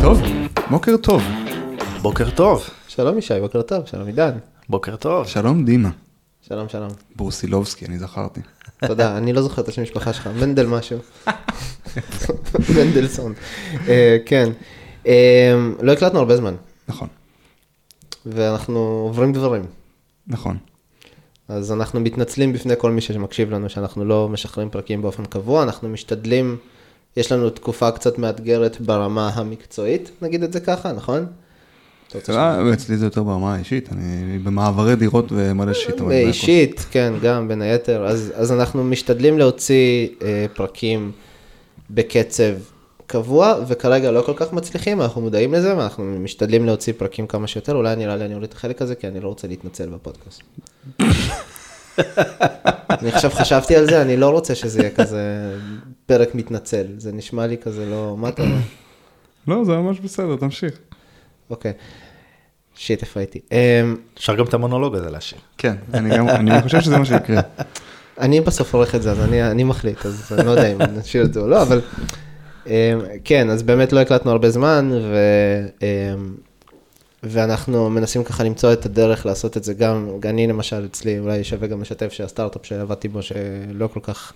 טוב, 0.00 0.20
בוקר 0.70 0.96
טוב. 0.96 1.22
בוקר 2.02 2.30
טוב. 2.30 2.70
שלום 2.88 3.18
ישי, 3.18 3.40
בוקר 3.40 3.62
טוב, 3.62 3.86
שלום 3.86 4.06
עידן. 4.06 4.38
בוקר 4.68 4.96
טוב. 4.96 5.26
שלום 5.26 5.64
דימה. 5.64 5.90
שלום, 6.48 6.68
שלום. 6.68 6.88
ברוסילובסקי, 7.16 7.86
אני 7.86 7.98
זכרתי. 7.98 8.40
תודה, 8.86 9.16
אני 9.16 9.32
לא 9.32 9.42
זוכר 9.42 9.62
את 9.62 9.68
השם 9.68 9.82
משפחה 9.82 10.12
שלך, 10.12 10.26
מנדל 10.26 10.66
משהו. 10.66 10.98
מנדלסון. 12.76 13.34
אה, 13.88 14.16
כן. 14.26 14.48
אה, 15.06 15.54
לא 15.82 15.92
הקלטנו 15.92 16.18
הרבה 16.18 16.36
זמן, 16.36 16.54
נכון, 16.88 17.08
ואנחנו 18.26 18.78
עוברים 18.78 19.32
דברים. 19.32 19.62
נכון. 20.26 20.56
אז 21.48 21.72
אנחנו 21.72 22.00
מתנצלים 22.00 22.52
בפני 22.52 22.74
כל 22.78 22.90
מי 22.90 23.00
שמקשיב 23.00 23.50
לנו 23.50 23.68
שאנחנו 23.68 24.04
לא 24.04 24.28
משחררים 24.28 24.70
פרקים 24.70 25.02
באופן 25.02 25.24
קבוע, 25.24 25.62
אנחנו 25.62 25.88
משתדלים, 25.88 26.56
יש 27.16 27.32
לנו 27.32 27.50
תקופה 27.50 27.90
קצת 27.90 28.18
מאתגרת 28.18 28.80
ברמה 28.80 29.30
המקצועית, 29.34 30.10
נגיד 30.22 30.42
את 30.42 30.52
זה 30.52 30.60
ככה, 30.60 30.92
נכון? 30.92 31.26
אצלי 32.72 32.96
זה 32.96 33.06
יותר 33.06 33.22
ברמה 33.22 33.54
האישית, 33.54 33.92
אני 33.92 34.38
במעברי 34.38 34.96
דירות 34.96 35.32
ומלא 35.32 35.74
שיט. 35.74 36.00
אישית, 36.10 36.86
כן, 36.90 37.12
גם 37.22 37.48
בין 37.48 37.62
היתר. 37.62 38.06
אז, 38.06 38.32
אז 38.36 38.52
אנחנו 38.52 38.84
משתדלים 38.84 39.38
להוציא 39.38 40.08
אה, 40.22 40.46
פרקים 40.54 41.12
בקצב 41.90 42.52
קבוע, 43.08 43.54
וכרגע 43.68 44.10
לא 44.10 44.22
כל 44.22 44.32
כך 44.36 44.52
מצליחים, 44.52 45.02
אנחנו 45.02 45.20
מודעים 45.20 45.54
לזה, 45.54 45.76
ואנחנו 45.76 46.04
משתדלים 46.04 46.66
להוציא 46.66 46.92
פרקים 46.96 47.26
כמה 47.26 47.46
שיותר. 47.46 47.74
אולי 47.74 47.96
נראה 47.96 48.16
לי 48.16 48.24
אני 48.24 48.34
אוריד 48.34 48.48
את 48.48 48.56
החלק 48.56 48.82
הזה, 48.82 48.94
כי 48.94 49.08
אני 49.08 49.20
לא 49.20 49.28
רוצה 49.28 49.48
להתנצל 49.48 49.88
בפודקאסט. 49.88 50.42
אני 52.90 53.08
עכשיו 53.08 53.30
חשבתי 53.30 53.76
על 53.76 53.86
זה, 53.86 54.02
אני 54.02 54.16
לא 54.16 54.30
רוצה 54.30 54.54
שזה 54.54 54.80
יהיה 54.80 54.90
כזה 54.90 55.54
פרק 56.06 56.34
מתנצל. 56.34 56.86
זה 56.98 57.12
נשמע 57.12 57.46
לי 57.46 57.58
כזה 57.58 57.86
לא, 57.86 58.16
מה 58.18 58.28
אתה 58.28 58.42
אומר? 58.42 58.56
לא, 59.48 59.64
זה 59.64 59.72
ממש 59.72 60.00
בסדר, 60.00 60.36
תמשיך. 60.36 60.78
אוקיי. 61.50 61.72
שיט, 62.74 63.02
איפה 63.02 63.20
הייתי? 63.20 63.40
אמ, 63.52 63.96
אפשר 64.18 64.34
גם 64.34 64.44
את 64.44 64.54
המונולוג 64.54 64.94
הזה 64.94 65.10
להשאיר. 65.10 65.40
כן, 65.58 65.74
אני 65.94 66.16
גם, 66.16 66.28
אני 66.28 66.62
חושב 66.62 66.80
שזה 66.80 66.98
מה 66.98 67.04
שיקרה. 67.04 67.40
אני 68.20 68.40
בסוף 68.40 68.74
עורך 68.74 68.94
את 68.94 69.02
זה, 69.02 69.10
אז 69.10 69.20
אני, 69.20 69.50
אני 69.50 69.64
מחליט, 69.64 70.06
אז 70.06 70.32
אני 70.32 70.46
לא 70.46 70.50
יודע 70.50 70.72
אם 70.72 70.82
נשאיר 70.82 71.24
את 71.24 71.34
זה 71.34 71.40
או 71.40 71.48
לא, 71.48 71.62
אבל 71.62 71.80
כן, 73.24 73.50
אז 73.50 73.62
באמת 73.62 73.92
לא 73.92 74.00
הקלטנו 74.00 74.30
הרבה 74.30 74.50
זמן, 74.50 74.90
ו, 74.92 75.16
אמ, 75.82 76.34
ואנחנו 77.22 77.90
מנסים 77.90 78.24
ככה 78.24 78.44
למצוא 78.44 78.72
את 78.72 78.86
הדרך 78.86 79.26
לעשות 79.26 79.56
את 79.56 79.64
זה 79.64 79.74
גם, 79.74 80.08
אני 80.24 80.46
למשל 80.46 80.86
אצלי, 80.90 81.18
אולי 81.18 81.44
שווה 81.44 81.68
גם 81.68 81.80
לשתף 81.80 82.12
שהסטארט-אפ 82.12 82.66
שעבדתי 82.66 83.08
בו, 83.08 83.22
שלא 83.22 83.86
כל 83.86 84.00
כך 84.02 84.32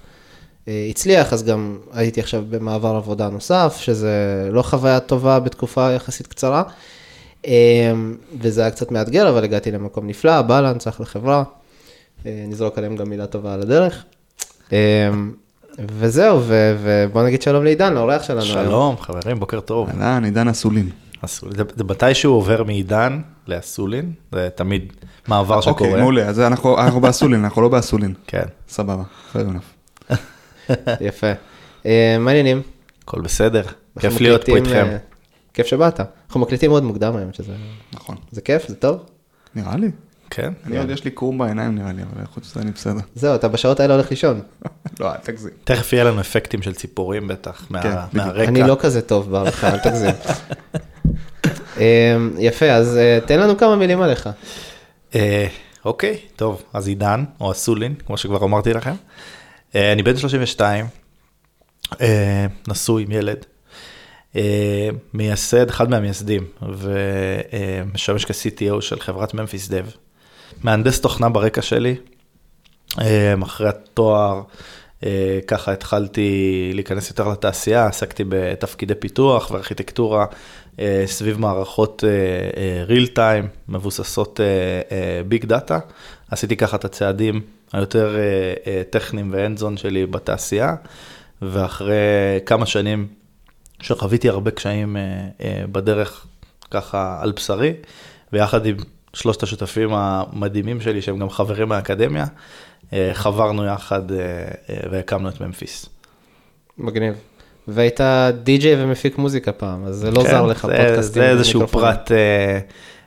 אה, 0.69 0.87
הצליח, 0.91 1.33
אז 1.33 1.45
גם 1.45 1.79
הייתי 1.93 2.21
עכשיו 2.21 2.45
במעבר 2.51 2.97
עבודה 2.97 3.29
נוסף, 3.29 3.77
שזה 3.81 4.49
לא 4.53 4.63
חוויה 4.63 5.01
טובה 5.01 5.41
בתקופה 5.41 5.93
יחסית 5.93 6.27
קצרה, 6.27 6.63
אמ, 7.45 8.17
וזה 8.41 8.61
היה 8.61 8.71
קצת 8.71 8.91
מאתגר, 8.91 9.29
אבל 9.29 9.45
הגעתי 9.45 9.71
למקום 9.71 10.07
נפלא, 10.07 10.43
בלנס, 10.43 10.89
אחלה 10.89 11.07
חברה. 11.07 11.43
אה, 12.27 12.45
נזרוק 12.49 12.79
עליהם 12.79 12.97
גם 12.97 13.11
מילה 13.11 13.27
טובה 13.27 13.55
על 13.55 13.63
הדרך. 13.63 14.05
וזהו, 15.79 16.41
ו- 16.43 16.77
ובוא 16.83 17.23
נגיד 17.23 17.43
שלום 17.43 17.65
לעידן, 17.65 17.95
לאורח 17.95 18.23
שלנו. 18.23 18.41
היום. 18.41 18.53
שלום, 18.67 18.97
חברים, 18.97 19.41
בוקר 19.41 19.61
טוב. 19.61 19.89
אהלן, 19.89 20.25
עידן 20.25 20.49
אסולין. 20.49 20.89
אסולין. 21.21 21.57
זה 21.57 21.63
זה 21.77 21.85
מתישהו 21.85 22.33
עובר 22.33 22.63
מעידן 22.65 23.21
לאסולין, 23.49 24.13
זה 24.33 24.49
תמיד 24.55 24.93
מעבר 25.29 25.61
שקורה. 25.61 25.89
אוקיי, 25.91 26.01
מעולה, 26.03 26.29
אז 26.29 26.41
אנחנו 26.41 26.79
אנחנו 26.79 27.01
באסולין, 27.01 27.45
אנחנו 27.45 27.63
לא 27.63 27.69
באסולין. 27.69 28.15
כן, 28.27 28.45
סבבה. 28.69 29.03
יפה. 31.01 31.33
אה, 31.87 32.17
מה 32.21 32.31
העניינים? 32.31 32.63
הכל 33.05 33.21
בסדר, 33.21 33.63
כיף 33.99 34.21
להיות 34.21 34.47
פה 34.47 34.57
איתכם. 34.57 34.87
אה, 34.87 34.97
כיף 35.55 35.67
שבאת. 35.67 36.01
אנחנו 36.27 36.41
מקליטים 36.41 36.71
מאוד 36.71 36.83
מוקדם 36.85 37.17
היום, 37.17 37.33
שזה 37.33 37.53
נכון. 37.93 38.17
זה 38.31 38.41
כיף, 38.41 38.69
זה 38.69 38.75
טוב. 38.75 38.99
נראה 39.55 39.77
לי. 39.77 39.91
כן, 40.35 40.53
אני 40.67 40.79
עוד 40.79 40.91
יש 40.91 41.05
לי 41.05 41.11
קרום 41.11 41.39
בעיניים 41.39 41.75
נראה 41.75 41.93
לי, 41.93 42.03
אבל 42.03 42.27
חוץ 42.27 42.51
מזה 42.51 42.61
אני 42.61 42.71
בסדר. 42.71 43.01
זהו, 43.15 43.35
אתה 43.35 43.49
בשעות 43.49 43.81
האלה 43.81 43.95
הולך 43.95 44.11
לישון. 44.11 44.41
לא, 45.01 45.13
אל 45.13 45.17
תגזים. 45.23 45.51
תכף 45.65 45.93
יהיה 45.93 46.05
לנו 46.05 46.21
אפקטים 46.21 46.63
של 46.63 46.75
ציפורים 46.75 47.29
בטח, 47.29 47.67
כן. 47.83 47.91
מהרקע. 48.13 48.49
אני 48.49 48.63
לא 48.63 48.77
כזה 48.81 49.03
טוב 49.03 49.31
בערכה, 49.31 49.69
אל 49.69 49.79
תגזים. 49.79 50.15
אה, 51.81 52.17
יפה, 52.39 52.67
אז 52.67 52.97
אה, 52.97 53.19
תן 53.27 53.41
לנו 53.41 53.59
כמה 53.59 53.77
מילים 53.77 54.03
עליך. 54.03 54.29
אה, 55.15 55.47
אוקיי, 55.85 56.19
טוב, 56.37 56.63
אז 56.73 56.89
עידן, 56.89 57.25
או 57.41 57.53
אסולין, 57.53 57.95
כמו 58.07 58.17
שכבר 58.17 58.45
אמרתי 58.45 58.73
לכם. 58.73 58.95
אה, 59.75 59.93
אני 59.93 60.03
בן 60.03 60.17
32, 60.17 60.87
אה, 62.01 62.47
נשוי 62.69 63.03
עם 63.03 63.11
ילד, 63.11 63.47
אה, 64.37 64.89
מייסד, 65.15 65.69
אחד 65.69 65.91
מהמייסדים, 65.91 66.47
ומשמש 66.63 68.25
כ-CTO 68.25 68.81
של 68.81 69.01
חברת 69.01 69.35
ממפיס 69.35 69.69
דב. 69.69 69.87
מהנדס 70.63 71.01
תוכנה 71.01 71.29
ברקע 71.29 71.63
שלי, 71.63 71.97
אה, 73.01 73.35
אחרי 73.43 73.69
התואר, 73.69 74.43
אה, 75.05 75.39
ככה 75.47 75.73
התחלתי 75.73 76.71
להיכנס 76.75 77.11
יותר 77.11 77.29
לתעשייה, 77.29 77.87
עסקתי 77.87 78.25
בתפקידי 78.29 78.95
פיתוח 78.95 79.51
וארכיטקטורה 79.51 80.27
אה, 80.81 81.03
סביב 81.07 81.41
מערכות 81.41 82.05
real 82.89 83.17
time, 83.17 83.47
מבוססות 83.69 84.41
ביג 85.29 85.45
דאטה. 85.45 85.79
עשיתי 86.31 86.57
ככה 86.57 86.77
את 86.77 86.85
הצעדים 86.85 87.41
היותר 87.73 88.17
טכניים 88.91 89.31
ואנד-זון 89.33 89.77
שלי 89.77 90.07
בתעשייה, 90.07 90.75
ואחרי 91.43 91.97
כמה 92.47 92.67
שנים 92.67 93.07
שחוויתי 93.81 94.29
הרבה 94.29 94.51
קשיים 94.51 94.97
בדרך 95.73 96.27
ככה 96.71 97.19
על 97.23 97.33
בשרי, 97.33 97.73
ויחד 98.33 98.67
עם 98.67 98.77
שלושת 99.13 99.43
השותפים 99.43 99.91
המדהימים 99.93 100.81
שלי, 100.81 101.03
שהם 101.03 101.19
גם 101.19 101.31
חברים 101.31 101.69
מהאקדמיה, 101.69 102.25
אה, 102.93 103.11
חברנו 103.13 103.65
יחד 103.67 104.13
אה, 104.13 104.19
אה, 104.71 104.77
והקמנו 104.91 105.29
את 105.29 105.41
ממפיס. 105.41 105.87
מגניב. 106.79 107.15
והיית 107.69 108.01
די-ג'יי 108.43 108.85
ומפיק 108.85 109.19
מוזיקה 109.19 109.53
פעם, 109.53 109.85
אז 109.85 109.97
זה 109.97 110.11
לא 110.11 110.23
כן, 110.23 110.31
זר 110.31 110.47
לך 110.47 110.67
זה- 110.67 110.77
פודקאסטים. 110.77 111.23
זה 111.23 111.29
איזשהו. 111.31 111.67
פרט 111.69 112.11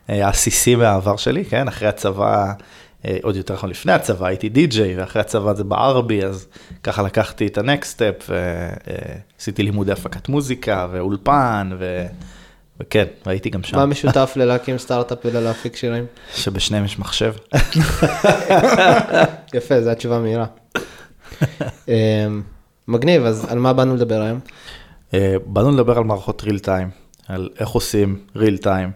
עסיסי 0.08 0.76
מהעבר 0.76 1.16
שלי, 1.18 1.46
כן, 1.46 1.68
אחרי 1.68 1.88
הצבא, 1.88 2.54
אה, 3.06 3.18
עוד 3.24 3.36
יותר 3.36 3.54
נכון, 3.54 3.70
לפני 3.70 3.92
הצבא 3.92 4.28
הייתי 4.28 4.50
די-ג'יי, 4.50 4.98
ואחרי 5.00 5.22
הצבא 5.22 5.54
זה 5.54 5.64
בער 5.64 6.02
בי, 6.02 6.24
אז 6.26 6.48
ככה 6.84 7.02
לקחתי 7.02 7.48
את 7.48 7.58
ה 7.58 7.65
next 7.65 7.92
step, 7.92 8.30
ועשיתי 9.38 9.64
לימודי 9.64 9.92
הפקת 9.92 10.30
מוזיקה, 10.30 10.88
ואולפן, 10.92 11.70
ו... 11.80 12.06
וכן, 12.80 13.06
והייתי 13.26 13.50
גם 13.50 13.64
שם, 13.64 13.78
מה 13.78 13.86
משותף 13.86 14.34
ללהקים 14.36 14.78
סטארט-אפ 14.78 15.18
ולהפיק 15.26 15.76
שירים? 15.76 16.06
שבשניהם 16.36 16.86
יש 16.86 17.00
מחשב. 17.00 17.34
יפה, 19.54 19.82
זו 19.82 19.90
התשובה 19.90 20.16
המהירה. 20.18 20.46
אמ, 21.88 22.42
מגניב, 22.88 23.24
אז 23.26 23.46
על 23.50 23.60
מה 23.60 23.74
באנו 23.74 23.96
לדבר 23.96 24.22
היום? 24.22 24.40
אה, 25.14 25.36
באנו 25.46 25.72
לדבר 25.72 25.98
על 25.98 26.04
מערכות 26.04 26.44
real 26.44 26.60
time, 26.60 26.90
על 27.28 27.50
איך 27.60 27.70
עושים 27.70 28.20
real 28.36 28.58
time, 28.58 28.92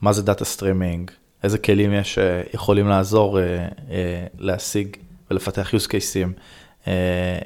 מה 0.00 0.12
זה 0.12 0.22
data 0.22 0.44
streaming, 0.44 1.10
איזה 1.42 1.58
כלים 1.58 1.92
יש 1.92 2.14
שיכולים 2.14 2.88
לעזור 2.88 3.40
אה, 3.40 3.44
אה, 3.90 4.26
להשיג 4.38 4.96
ולפתח 5.30 5.74
use 5.74 5.86
cases 5.86 6.40
אה, 6.86 6.92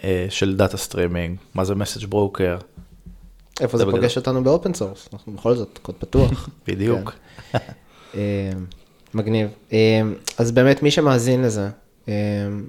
אה, 0.04 0.26
של 0.30 0.56
data 0.56 0.76
streaming, 0.76 1.38
מה 1.54 1.64
זה 1.64 1.74
message 1.74 2.06
broker, 2.12 2.62
איפה 3.60 3.78
זה. 3.78 3.84
פוגש 3.84 4.16
אותנו 4.16 4.44
ב 4.44 4.50
open 4.50 4.74
source? 4.74 5.08
אנחנו 5.12 5.32
בכל 5.32 5.54
זאת 5.54 5.78
קוד 5.82 5.94
פתוח. 5.98 6.48
בדיוק. 6.68 7.12
אמ, 8.14 8.20
מגניב. 9.14 9.48
אמ, 9.72 10.14
אז 10.38 10.52
באמת, 10.52 10.82
מי 10.82 10.90
שמאזין 10.90 11.42
לזה, 11.42 11.68
אמ, 12.08 12.12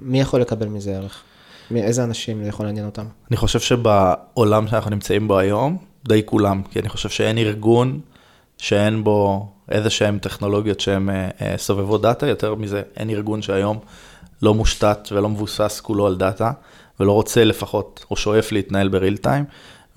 מי 0.01 0.21
יכול 0.21 0.41
לקבל 0.41 0.67
מזה 0.67 0.95
ערך? 0.97 1.23
איזה 1.75 2.03
אנשים 2.03 2.43
זה 2.43 2.49
יכול 2.49 2.65
לעניין 2.65 2.85
אותם? 2.85 3.05
אני 3.31 3.37
חושב 3.37 3.59
שבעולם 3.59 4.67
שאנחנו 4.67 4.91
נמצאים 4.91 5.27
בו 5.27 5.39
היום, 5.39 5.77
די 6.07 6.21
כולם, 6.25 6.61
כי 6.71 6.79
אני 6.79 6.89
חושב 6.89 7.09
שאין 7.09 7.37
ארגון 7.37 7.99
שאין 8.57 9.03
בו 9.03 9.47
איזה 9.69 9.89
שהם 9.89 10.19
טכנולוגיות 10.19 10.79
שהן 10.79 11.09
אה, 11.09 11.29
אה, 11.41 11.57
סובבות 11.57 12.01
data, 12.01 12.27
יותר 12.27 12.55
מזה, 12.55 12.81
אין 12.97 13.09
ארגון 13.09 13.41
שהיום 13.41 13.79
לא 14.41 14.53
מושתת 14.53 15.09
ולא 15.11 15.29
מבוסס 15.29 15.79
כולו 15.79 16.07
על 16.07 16.15
data, 16.15 16.51
ולא 16.99 17.11
רוצה 17.11 17.43
לפחות, 17.43 18.05
או 18.11 18.15
שואף 18.15 18.51
להתנהל 18.51 18.87
ב 18.87 18.93
real 18.93 19.17
time, 19.17 19.45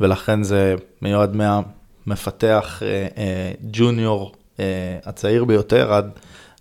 ולכן 0.00 0.42
זה 0.42 0.74
מיועד 1.02 1.36
מהמפתח 1.36 2.82
אה, 2.82 3.06
אה, 3.16 3.52
junior 3.72 4.32
אה, 4.60 4.64
הצעיר 5.04 5.44
ביותר 5.44 5.92
עד 5.92 6.10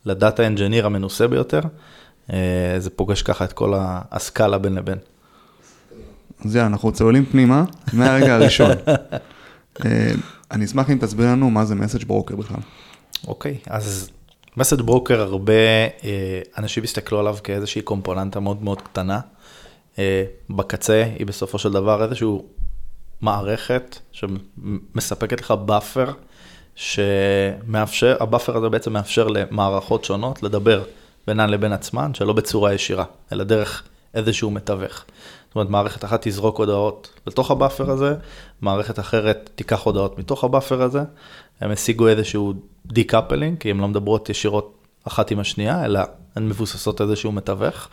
ל 0.05 0.13
data 0.13 0.47
engineer 0.47 0.85
המנוסה 0.85 1.27
ביותר. 1.27 1.59
זה 2.77 2.89
פוגש 2.95 3.21
ככה 3.21 3.45
את 3.45 3.53
כל 3.53 3.73
הסקאלה 4.11 4.57
בין 4.57 4.75
לבין. 4.75 4.97
אז 6.45 6.55
יאללה, 6.55 6.67
אנחנו 6.67 6.91
צוללים 6.91 7.25
פנימה 7.25 7.63
מהרגע 7.93 8.35
הראשון. 8.35 8.71
אני 10.51 10.65
אשמח 10.65 10.89
אם 10.89 10.97
תסביר 11.01 11.25
לנו 11.25 11.49
מה 11.49 11.65
זה 11.65 11.75
message 11.75 12.03
broker 12.03 12.35
בכלל. 12.35 12.57
אוקיי, 13.27 13.57
אז 13.67 14.09
message 14.57 14.81
broker, 14.81 15.21
הרבה 15.21 15.53
אנשים 16.57 16.83
הסתכלו 16.83 17.19
עליו 17.19 17.37
כאיזושהי 17.43 17.81
קומפוננטה 17.81 18.39
מאוד 18.39 18.63
מאוד 18.63 18.81
קטנה 18.81 19.19
בקצה 20.49 21.03
היא 21.19 21.25
בסופו 21.25 21.59
של 21.59 21.71
דבר 21.71 22.03
איזושהי 22.03 22.27
מערכת 23.25 23.99
שמספקת 24.11 25.41
לך 25.41 25.51
buffer, 25.51 26.11
שמאפשר, 26.75 28.17
ה 28.19 28.25
buffer 28.25 28.57
הזה 28.57 28.69
בעצם 28.69 28.93
מאפשר 28.93 29.27
למערכות 29.27 30.03
שונות 30.03 30.43
לדבר 30.43 30.83
בינן 31.27 31.49
לבין 31.49 31.73
עצמן, 31.73 32.13
שלא 32.13 32.33
בצורה 32.33 32.73
ישירה, 32.73 33.05
אלא 33.31 33.43
דרך 33.43 33.83
איזשהו 34.13 34.51
מתווך. 34.51 35.05
זאת 35.47 35.55
אומרת, 35.55 35.69
מערכת 35.69 36.05
אחת 36.05 36.27
תזרוק 36.27 36.57
הודעות 36.57 37.09
לתוך 37.27 37.51
ה 37.51 37.57
buffer 37.57 37.91
הזה, 37.91 38.15
מערכת 38.61 38.99
אחרת 38.99 39.49
תיקח 39.55 39.81
הודעות 39.81 40.19
מתוך 40.19 40.43
ה 40.43 40.49
buffer 40.49 40.81
הזה. 40.81 41.01
הם 41.61 41.71
השיגו 41.71 42.07
איזשהו 42.07 42.53
decoupling, 42.85 43.57
כי 43.59 43.71
הן 43.71 43.77
לא 43.77 43.87
מדברות 43.87 44.29
ישירות 44.29 44.73
אחת 45.07 45.31
עם 45.31 45.39
השנייה, 45.39 45.85
אלא 45.85 45.99
הן 46.35 46.49
מבוססות 46.49 47.01
איזשהו 47.01 47.31
מתווך. 47.31 47.89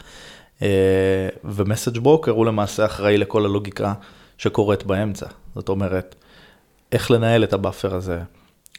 ו 1.44 1.51
message 1.51 1.98
broker 1.98 2.30
הוא 2.30 2.46
למעשה 2.46 2.84
אחראי 2.84 3.18
לכל 3.18 3.44
הלוגיקה 3.44 3.94
שקורית 4.38 4.84
באמצע. 4.84 5.26
זאת 5.54 5.68
אומרת, 5.68 6.14
איך 6.92 7.10
לנהל 7.10 7.44
את 7.44 7.52
ה 7.52 7.58
buffer 7.58 7.94
הזה, 7.94 8.20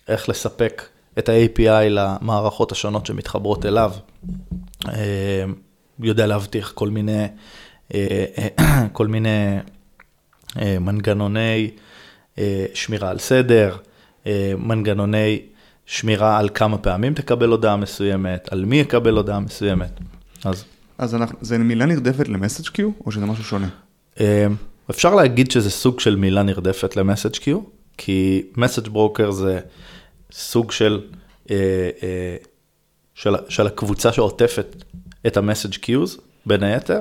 איך 0.07 0.29
לספק 0.29 0.83
את 1.19 1.29
ה-API 1.29 1.89
למערכות 1.89 2.71
השונות 2.71 3.05
שמתחברות 3.05 3.65
אליו. 3.65 3.91
אה, 4.87 5.43
יודע 5.99 6.27
להבטיח 6.27 6.71
כל 6.71 6.89
מיני, 6.89 7.25
אה, 7.93 8.25
כל 8.91 9.07
מיני 9.07 9.57
אה, 10.61 10.79
מנגנוני 10.79 11.71
שמירה 12.73 13.09
על 13.09 13.19
סדר, 13.19 13.77
מנגנוני 14.57 15.41
שמירה 15.85 16.37
על 16.37 16.49
כמה 16.53 16.77
פעמים 16.77 17.13
תקבל 17.13 17.49
הודעה 17.49 17.77
מסוימת, 17.77 18.47
על 18.51 18.65
מי 18.65 18.75
יקבל 18.75 19.17
הודעה 19.17 19.39
מסוימת. 19.39 19.99
אז, 20.45 20.65
אז 20.97 21.15
אנחנו, 21.15 21.37
זה 21.41 21.57
מילה 21.57 21.85
נרדפת 21.85 22.27
queue, 22.69 22.89
או 23.05 23.11
שזה 23.11 23.25
משהו 23.25 23.43
שונה? 23.43 23.67
אפשר 24.89 25.15
להגיד 25.15 25.51
שזה 25.51 25.69
סוג 25.69 25.99
של 25.99 26.15
מילה 26.15 26.43
נרדפת 26.43 26.95
ל 26.95 27.00
message 27.00 27.35
queue, 27.35 27.59
כי 27.97 28.45
message 28.57 28.87
broker 28.87 29.31
זה 29.31 29.59
סוג 30.31 30.71
של, 30.71 31.01
אה, 31.51 31.55
אה, 32.03 32.35
של, 33.15 33.35
של 33.49 33.67
הקבוצה 33.67 34.11
שעוטפת 34.13 34.75
את 35.27 35.37
ה 35.37 35.42
message 35.42 35.75
queues, 35.75 36.17
בין 36.45 36.63
היתר, 36.63 36.99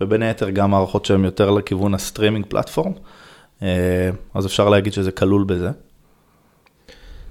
ובין 0.00 0.22
היתר 0.22 0.50
גם 0.50 0.70
מערכות 0.70 1.04
שהן 1.04 1.24
יותר 1.24 1.50
לכיוון 1.50 1.94
ה 1.94 1.99
streaming 1.99 2.46
platform, 2.48 2.92
אה, 3.62 4.10
אז 4.34 4.46
אפשר 4.46 4.68
להגיד 4.68 4.92
שזה 4.92 5.12
כלול 5.12 5.44
בזה. 5.44 5.70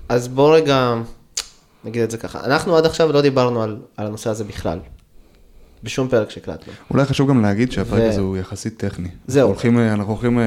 אז 0.10 0.28
בוא 0.28 0.56
רגע 0.56 0.96
נגיד 1.84 2.02
את 2.02 2.12
זה 2.12 2.18
ככה, 2.18 2.46
אנחנו 2.46 2.78
עד 2.78 2.86
עכשיו 2.86 3.12
לא 3.12 3.22
דיברנו 3.22 3.64
על, 3.64 3.78
על 3.98 4.08
הנושא 4.08 4.30
הזה 4.30 4.44
בכלל. 4.44 4.80
בשום 5.84 6.08
פרק 6.08 6.30
שהקלטנו. 6.30 6.74
אולי 6.92 7.06
חשוב 7.06 7.30
גם 7.30 7.42
להגיד 7.42 7.72
שהפרק 7.72 8.02
ו... 8.02 8.08
הזה 8.08 8.22
הוא 8.22 8.38
יחסית 8.38 8.78
טכני. 8.78 9.10
זהו. 9.28 9.48
הולכים, 9.48 9.80
אנחנו 9.80 10.14
הולכים 10.14 10.40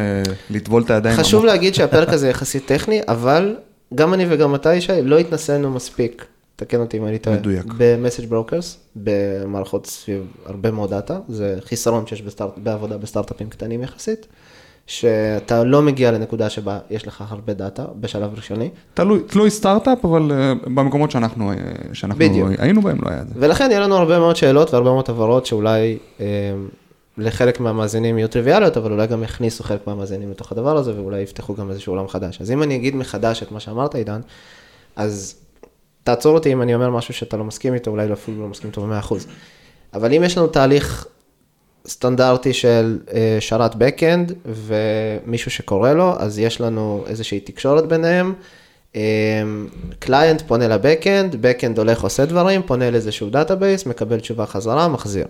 לטבול 0.51 0.83
את 0.83 0.91
הידיים. 0.91 1.17
חשוב 1.17 1.41
עמוק. 1.41 1.55
להגיד 1.55 1.75
שהפרק 1.75 2.09
הזה 2.09 2.29
יחסית 2.33 2.67
טכני, 2.67 3.01
אבל 3.09 3.57
גם 3.95 4.15
אני 4.15 4.27
וגם 4.29 4.55
אתה, 4.55 4.75
ישי, 4.75 5.03
לא 5.03 5.19
התנסינו 5.19 5.71
מספיק, 5.71 6.25
תקן 6.57 6.81
אותי 6.81 6.99
אם 6.99 7.07
אני 7.07 7.19
טועה, 7.19 7.37
מדויק. 7.37 7.65
ב 7.77 7.83
message 7.83 8.27
brokers, 8.27 8.79
במערכות 8.97 9.87
סביב 9.87 10.23
הרבה 10.47 10.71
מאוד 10.71 10.91
data, 10.91 11.19
זה 11.29 11.59
חיסרון 11.65 12.07
שיש 12.07 12.23
בסטארט, 12.23 12.53
בעבודה 12.57 12.99
בסטארט-אפים 12.99 13.49
קטנים 13.49 13.83
יחסית, 13.83 14.27
שאתה 14.87 15.65
לא 15.65 15.83
מגיע 15.83 16.13
לנקודה 16.13 16.51
שבה 16.51 16.79
יש 16.91 17.07
לך 17.07 17.25
הרבה 17.29 17.55
data 17.55 17.85
בשלב 18.01 18.35
ראשוני. 18.35 18.71
תלוי, 18.95 19.23
תלוי 19.27 19.51
סטארט-אפ, 19.51 20.05
אבל 20.05 20.31
uh, 20.31 20.69
במקומות 20.69 21.11
שאנחנו, 21.11 21.53
uh, 21.53 21.57
שאנחנו 21.93 22.19
בדיוק. 22.19 22.49
היינו 22.59 22.83
בהם 22.83 22.99
לא 23.03 23.11
היה 23.11 23.21
את 23.21 23.29
זה. 23.29 23.35
ולכן 23.37 23.71
יהיה 23.71 23.81
לנו 23.81 23.97
הרבה 23.97 24.19
מאוד 24.19 24.37
שאלות 24.37 24.75
והרבה 24.75 24.91
מאוד 24.91 25.05
הבהרות 25.09 25.47
שאולי... 25.47 25.99
Uh, 26.19 26.23
לחלק 27.19 27.61
מהמאזינים 27.61 28.19
יהיו 28.19 28.29
טריוויאליות, 28.29 28.77
אבל 28.77 28.93
אולי 28.93 29.07
גם 29.07 29.23
יכניסו 29.23 29.65
חלק 29.65 29.87
מהמאזינים 29.87 30.31
לתוך 30.31 30.53
הדבר 30.53 30.77
הזה, 30.77 30.97
ואולי 30.97 31.21
יפתחו 31.21 31.55
גם 31.55 31.71
איזשהו 31.71 31.93
עולם 31.93 32.09
חדש. 32.09 32.41
אז 32.41 32.51
אם 32.51 32.63
אני 32.63 32.77
אגיד 32.77 32.97
מחדש 32.97 33.43
את 33.43 33.53
מה 33.53 33.61
שאמרת, 33.61 33.95
עידן, 33.95 34.21
אז 34.97 35.35
תעצור 36.05 36.35
אותי 36.35 36.53
אם 36.53 36.63
אני 36.63 36.75
אומר 36.75 36.91
משהו 36.91 37.15
שאתה 37.15 37.37
לא 37.37 37.45
מסכים 37.45 37.75
איתו, 37.75 37.91
אולי 37.91 38.09
לא 38.09 38.13
אפילו 38.13 38.43
לא 38.43 38.49
מסכים 38.49 38.71
איתו 38.71 38.87
ב-100%. 38.87 39.15
אבל 39.95 40.15
אם 40.15 40.23
יש 40.25 40.39
לנו 40.39 40.47
תהליך 40.47 41.07
סטנדרטי 41.87 42.53
של 42.53 42.99
uh, 43.07 43.13
שרת 43.41 43.75
backend 43.75 44.33
ומישהו 44.47 45.51
שקורא 45.51 45.93
לו, 45.93 46.15
אז 46.19 46.39
יש 46.39 46.61
לנו 46.61 47.05
איזושהי 47.07 47.41
תקשורת 47.41 47.87
ביניהם. 47.89 48.35
client 49.99 50.41
um, 50.41 50.45
פונה 50.45 50.69
ל 50.69 50.76
backend, 50.76 51.37
backend 51.41 51.79
הולך 51.79 52.03
עושה 52.03 52.25
דברים, 52.25 52.63
פונה 52.63 52.91
לאיזשהו 52.91 53.31
database, 53.31 53.87
מקבל 53.87 54.21
תשובה 54.21 54.47
חזרה, 54.47 54.89
מחזיר. 54.89 55.27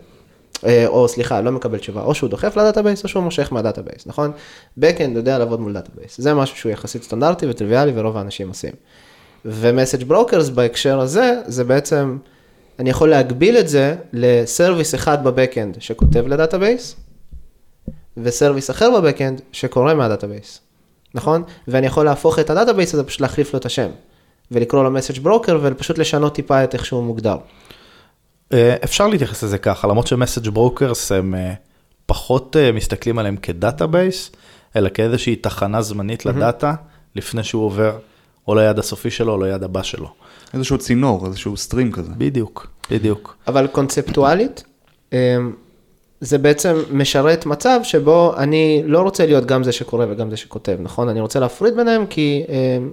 אה, 0.67 0.87
או 0.87 1.09
סליחה, 1.09 1.41
לא 1.41 1.53
מקבל 1.53 1.79
תשובה, 1.79 2.03
או 2.03 2.15
שהוא 2.15 2.31
דוחף 2.31 2.57
ל 2.57 2.62
database 2.62 3.05
או 3.05 3.09
שהוא 3.09 3.23
מושך 3.23 3.53
מה 3.53 3.63
database, 3.63 4.07
נכון? 4.07 4.33
Backend 4.81 5.17
יודע 5.17 5.39
לעבוד 5.39 5.61
מול 5.61 5.73
database, 5.73 6.21
זה 6.21 6.35
משהו 6.35 6.57
שהוא 6.57 6.73
יחסית 6.73 7.03
סטנדרטי 7.03 7.47
וטריוויאלי 7.49 7.93
ורוב 7.95 8.17
האנשים 8.17 8.49
עושים. 8.49 8.73
ו 9.45 9.52
message 9.52 10.05
brokers 10.05 10.49
בהקשר 10.49 11.01
הזה, 11.01 11.35
זה 11.47 11.65
בעצם, 11.65 12.19
אני 12.83 12.91
יכול 12.91 13.11
להגביל 13.11 13.59
את 13.59 13.69
זה 13.69 13.97
ל 14.13 14.23
service 14.23 14.95
אחד 14.95 15.25
ב 15.25 15.31
backend 15.31 15.77
שכותב 15.81 16.27
ל 16.27 16.34
database, 16.34 16.97
ו 18.17 18.23
service 18.24 18.71
אחר 18.71 18.91
ב 19.01 19.06
backend 19.06 19.41
שקורא 19.53 19.95
מה 19.95 20.07
database, 20.07 20.61
נכון? 21.15 21.43
ואני 21.69 21.87
יכול 21.87 22.05
להפוך 22.05 22.39
את 22.39 22.51
ה 22.51 22.56
database 22.56 22.95
הזה, 22.95 23.05
פשוט 23.05 23.21
להחליף 23.21 23.53
לו 23.53 23.59
את 23.59 23.67
השם, 23.67 23.89
ולקרוא 24.51 24.85
לו 24.85 24.91
message 24.91 25.19
broker 25.19 25.59
ופשוט 25.63 25.99
לשנות 25.99 26.35
טיפה 26.35 26.65
את 26.65 26.75
איך 26.75 26.87
שהוא 26.87 27.03
מוגדר. 27.03 27.37
אה, 28.53 28.77
אפשר 28.85 29.07
להתייחס 29.07 29.43
לזה 29.43 29.59
ככה, 29.59 29.89
למרות 29.89 30.07
ש 30.07 30.16
message 30.16 30.49
brokers 30.49 31.13
הם 31.13 31.35
אה, 31.35 31.53
פחות 32.07 32.57
אה, 32.57 32.73
מסתכלים 32.73 33.19
עליהם 33.19 33.37
כ 33.37 33.54
database, 33.54 34.31
אלא 34.77 34.89
כאיזושהי 34.89 35.37
תחנה 35.37 35.83
זמנית 35.83 36.27
ל 36.27 36.35
data, 36.35 36.75
לפני 37.17 37.45
שהוא 37.45 37.65
עובר 37.65 37.99
או 38.49 38.55
ליד 38.55 38.79
הסופי 38.79 39.11
שלו 39.11 39.33
או 39.33 39.43
ליד 39.43 39.63
הבא 39.63 39.83
שלו. 39.83 40.09
איזשהו 40.55 40.79
צינור, 40.79 41.27
איזשהו 41.27 41.57
stream 41.57 41.93
כזה. 41.93 42.13
בדיוק, 42.19 42.67
בדיוק. 42.91 43.37
אבל 43.47 43.67
קונספטואלית, 43.67 44.65
זה 46.21 46.39
בעצם 46.39 46.77
משרת 46.91 47.47
מצב 47.47 47.81
שבו 47.83 48.35
אני 48.37 48.83
לא 48.85 49.01
רוצה 49.01 49.27
להיות 49.27 49.47
גם 49.47 49.65
זה 49.65 49.73
שקורא 49.73 50.07
וגם 50.09 50.31
זה 50.31 50.37
שכותב, 50.37 50.77
נכון? 50.81 51.09
אני 51.09 51.21
רוצה 51.21 51.41
להפריד 51.41 51.77
ביניהם, 51.77 52.07
כי 52.07 52.45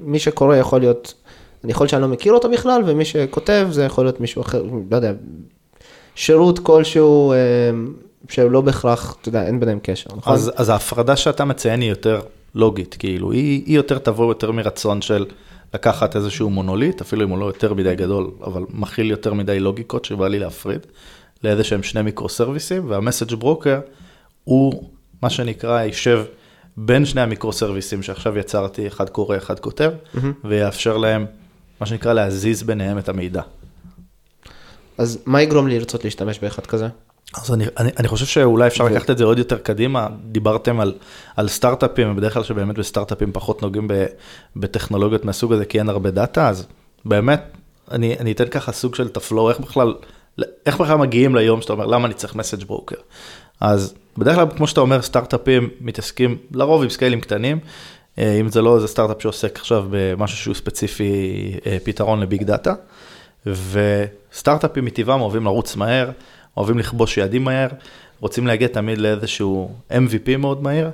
מי 0.03 0.19
שקורא 0.19 0.55
יכול 0.55 0.79
להיות 0.79 1.13
אני 1.63 1.71
יכול 1.71 1.87
שאני 1.87 2.01
לא 2.01 2.07
מכיר 2.07 2.33
אותו 2.33 2.49
בכלל, 2.49 2.81
ומי 2.85 3.05
שכותב 3.05 3.67
זה 3.71 3.83
יכול 3.83 4.05
להיות 4.05 4.19
מישהו 4.19 4.41
אחר, 4.41 4.63
לא 4.91 4.95
יודע, 4.95 5.11
שירות 6.15 6.59
כלשהו, 6.59 7.31
אה, 7.31 7.37
שלא 8.29 8.61
בהכרח, 8.61 9.15
אתה 9.21 9.29
יודע, 9.29 9.45
אין 9.45 9.59
ביניהם 9.59 9.79
קשר, 9.83 10.09
נכון? 10.15 10.33
אז, 10.33 10.51
אז 10.55 10.69
ההפרדה 10.69 11.15
שאתה 11.15 11.45
מציין 11.45 11.81
היא 11.81 11.89
יותר 11.89 12.21
לוגית, 12.55 12.95
כאילו, 12.99 13.31
היא, 13.31 13.63
היא 13.65 13.75
יותר 13.75 13.97
תבוא 13.97 14.31
יותר 14.31 14.51
מרצון 14.51 15.01
של 15.01 15.25
לקחת 15.73 16.15
איזשהו 16.15 16.49
מונוליט, 16.49 17.01
אפילו 17.01 17.23
אם 17.23 17.29
הוא 17.29 17.39
לא 17.39 17.45
יותר 17.45 17.73
מדי 17.73 17.95
גדול, 17.95 18.31
אבל 18.43 18.63
מכיל 18.69 19.11
יותר 19.11 19.33
מדי 19.33 19.59
לוגיקות 19.59 20.05
שבא 20.05 20.27
לי 20.27 20.39
להפריד, 20.39 20.85
לאיזה 21.43 21.63
שהם 21.63 21.83
שני 21.83 22.01
מיקרו 22.01 22.29
סרוויסים, 22.29 22.89
והמסאג' 22.89 23.33
ברוקר 23.33 23.79
הוא 24.43 24.89
מה 25.21 25.29
שנקרא, 25.29 25.81
יישב 25.81 26.23
בין 26.77 27.05
שני 27.05 27.21
המיקרו 27.21 27.53
סרוויסים 27.53 28.03
שעכשיו 28.03 28.37
יצרתי, 28.37 28.87
אחד 28.87 29.09
קורא, 29.09 29.37
אחד 29.37 29.59
כותב, 29.59 29.91
mm-hmm. 29.91 30.19
ויאפשר 30.43 30.97
להם 30.97 31.25
מה 31.79 31.85
שנקרא 31.85 32.13
להזיז 32.13 32.63
ביניהם 32.63 32.97
את 32.97 33.09
המידע. 33.09 33.41
אז 34.97 35.19
מה 35.25 35.41
יגרום 35.41 35.67
לי 35.67 35.79
לרצות 35.79 36.03
להשתמש 36.03 36.39
באחד 36.39 36.65
כזה? 36.65 36.87
אז 37.37 37.53
אני, 37.53 37.65
אני, 37.77 37.89
אני 37.97 38.07
חושב 38.07 38.25
שאולי 38.25 38.67
אפשר 38.67 38.83
ו... 38.83 38.89
לקחת 38.89 39.09
את 39.09 39.17
זה 39.17 39.23
עוד 39.23 39.37
יותר 39.37 39.57
קדימה, 39.57 40.07
דיברתם 40.23 40.79
על, 40.79 40.93
על 41.35 41.47
סטארט-אפים, 41.47 42.11
ובדרך 42.11 42.33
כלל 42.33 42.43
שבאמת 42.43 42.77
בסטארט-אפים 42.77 43.31
פחות 43.31 43.61
נוגעים 43.61 43.87
ב, 43.87 44.05
בטכנולוגיות 44.55 45.25
מהסוג 45.25 45.53
הזה, 45.53 45.65
כי 45.65 45.79
אין 45.79 45.89
הרבה 45.89 46.11
דאטה, 46.11 46.49
אז 46.49 46.67
באמת, 47.05 47.41
אני, 47.91 48.15
אני 48.19 48.31
אתן 48.31 48.47
ככה 48.47 48.71
סוג 48.71 48.95
של 48.95 49.09
תפלו, 49.09 49.49
איך 49.49 49.59
בכלל, 49.59 49.95
איך 50.65 50.81
בכלל 50.81 50.97
מגיעים 50.97 51.35
ליום 51.35 51.61
שאתה 51.61 51.73
אומר, 51.73 51.85
למה 51.85 52.05
אני 52.05 52.13
צריך 52.13 52.35
message 52.35 52.63
broker? 52.63 52.95
אז 53.61 53.93
בדרך 54.17 54.35
כלל, 54.35 54.45
כמו 54.57 54.67
שאתה 54.67 54.81
אומר, 54.81 55.01
סטארט-אפים 55.01 55.69
מתעסקים 55.81 56.37
לרוב 56.51 56.83
עם 56.83 56.89
סקיילים 56.89 57.21
קטנים, 57.21 57.59
אה, 58.19 58.33
אם 58.39 58.49
זה 58.49 58.61
לא 58.61 58.75
איזה 58.75 58.87
סטארט-אפ 58.87 59.21
שעוסק 59.21 59.59
עכשיו 59.59 59.85
במשהו 59.89 60.37
שהוא 60.37 60.55
ספציפי, 60.55 61.53
אה, 61.65 61.77
פתרון 61.83 62.19
ל 62.19 62.25
big 62.25 62.43
data. 62.43 62.73
וסטארט-אפים 63.45 64.85
מטבעם 64.85 65.21
אוהבים 65.21 65.43
לרוץ 65.43 65.75
מהר, 65.75 66.09
אוהבים 66.57 66.79
לכבוש 66.79 67.17
יעדים 67.17 67.43
מהר, 67.43 67.67
רוצים 68.19 68.47
להגיע 68.47 68.67
תמיד 68.67 68.97
לאיזשהו 68.97 69.73
MVP 69.91 70.37
מאוד 70.37 70.63
מהיר, 70.63 70.89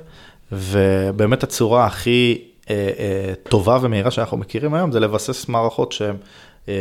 ובאמת 0.52 1.42
הצורה 1.42 1.86
הכי 1.86 2.44
אה, 2.70 2.90
אה, 2.98 3.34
טובה 3.48 3.78
ומהירה 3.82 4.10
שאנחנו 4.10 4.36
מכירים 4.36 4.74
היום 4.74 4.92
זה 4.92 5.00
לבסס 5.00 5.48
מערכות 5.48 5.92
שהן 5.92 6.16
אה, 6.68 6.74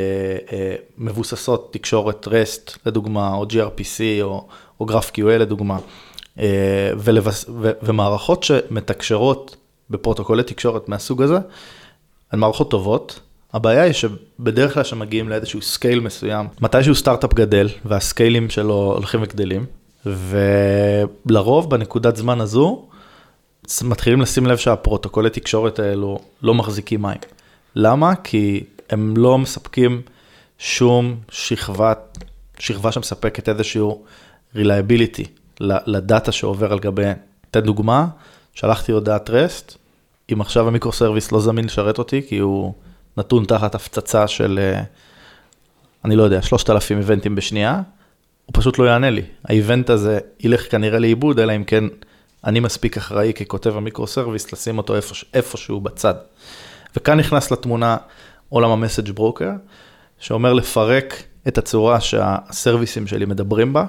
אה, 0.52 0.76
מבוססות 0.98 1.74
תקשורת 1.74 2.28
REST 2.28 2.78
לדוגמה, 2.86 3.34
או 3.34 3.46
gRPC 3.50 4.02
או, 4.22 4.48
או 4.80 4.86
GraphQL 4.86 5.38
לדוגמה, 5.40 5.78
אה, 6.40 6.92
ולבס, 6.98 7.46
ו, 7.62 7.72
ומערכות 7.84 8.44
שמתקשרות 8.44 9.56
בפרוטוקולי 9.90 10.44
תקשורת 10.44 10.90
מהסוג 10.90 11.22
הזה, 11.22 11.38
הן 12.32 12.40
מערכות 12.40 12.72
טובות. 12.72 13.20
הבעיה 13.54 13.84
היא 13.84 13.94
שבדרך 13.94 14.74
כלל 14.74 14.84
שמגיעים 14.84 15.30
לאיזשהו 15.30 15.62
scale 15.62 16.00
מסוים, 16.00 16.48
מתישהו 16.62 16.96
סטארט-אפ 16.96 17.34
גדל 17.34 17.70
והסקיילים 17.86 18.50
שלו 18.50 18.94
הולכים 18.96 19.22
וגדלים, 19.24 19.66
ולרוב 20.06 21.70
בנקודת 21.70 22.16
זמן 22.16 22.42
הזו, 22.42 22.86
מתחילים 23.84 24.22
לשים 24.22 24.46
לב 24.46 24.58
שהפרוטוקולי 24.58 25.30
תקשורת 25.30 25.80
האלו 25.80 26.20
לא 26.42 26.54
מחזיקים 26.54 27.02
מים. 27.02 27.18
למה? 27.76 28.16
כי 28.16 28.64
הם 28.90 29.18
לא 29.18 29.38
מספקים 29.38 30.02
שום 30.60 31.16
שכבת, 31.30 32.18
שכבה 32.60 32.92
שמספקת 32.92 33.50
איזשהו 33.50 34.04
reliability 34.56 35.28
ל 35.60 35.74
data 35.74 36.32
שעובר 36.32 36.72
על 36.72 36.80
גביהן. 36.80 37.18
אתן 37.52 37.60
דוגמה, 37.60 38.08
שלחתי 38.54 38.92
הודעת 38.92 39.30
REST, 39.30 39.78
אם 40.34 40.42
עכשיו 40.42 40.68
ה 40.68 40.72
micro 40.72 40.92
service 40.92 41.32
לא 41.32 41.40
זמין 41.40 41.66
לשרת 41.66 41.98
אותי, 41.98 42.22
כי 42.28 42.38
הוא 42.38 42.74
נתון 43.18 43.46
תחת 43.46 43.76
הפצצה 43.76 44.28
של, 44.28 44.60
אה, 44.62 44.84
אני 46.06 46.16
לא 46.16 46.24
יודע, 46.24 46.42
3,000 46.42 46.98
איבנטים 46.98 47.36
בשנייה, 47.36 47.82
הוא 48.46 48.54
פשוט 48.54 48.80
לא 48.80 48.84
יענה 48.84 49.10
לי. 49.10 49.22
ה 49.46 49.53
event 49.53 49.90
הזה 49.90 50.20
ילך 50.40 50.72
כנראה 50.72 51.00
לאיבוד, 51.00 51.40
אלא 51.40 51.56
אם 51.56 51.64
כן 51.64 51.84
אני 52.44 52.60
מספיק 52.60 52.98
אחראי 52.98 53.34
ככותב 53.34 53.78
ה 53.78 53.83
micro 53.83 54.08
service 54.08 54.54
לשים 54.54 54.78
אותו 54.78 54.96
איפוש, 54.96 55.26
איפשהו 55.34 55.82
בצד. 55.82 56.14
וכאן 56.98 57.20
נכנס 57.20 57.52
לתמונה 57.52 57.98
עולם 58.50 58.70
ה 58.70 58.75
message 58.75 59.12
broker, 59.12 59.52
שאומר 60.20 60.54
לפרק 60.54 61.24
את 61.48 61.58
הצורה 61.58 62.02
שהסרוויסים 62.02 63.08
שלי 63.08 63.26
מדברים 63.26 63.74
בה, 63.74 63.86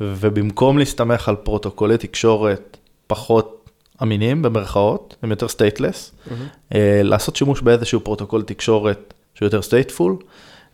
ובמקום 0.00 0.78
להסתמך 0.78 1.28
על 1.28 1.36
פרוטוקולי 1.36 1.98
תקשורת 1.98 2.76
פחות 3.06 3.61
אמינים 4.02 4.42
במרכאות, 4.42 5.16
הם 5.22 5.30
יותר 5.30 5.48
stateless, 5.48 6.10
mm-hmm. 6.10 6.74
לעשות 7.02 7.36
שימוש 7.36 7.60
באיזשהו 7.60 8.00
פרוטוקול 8.00 8.42
תקשורת 8.42 9.14
שהוא 9.34 9.46
יותר 9.46 9.62
stateful, 9.62 10.16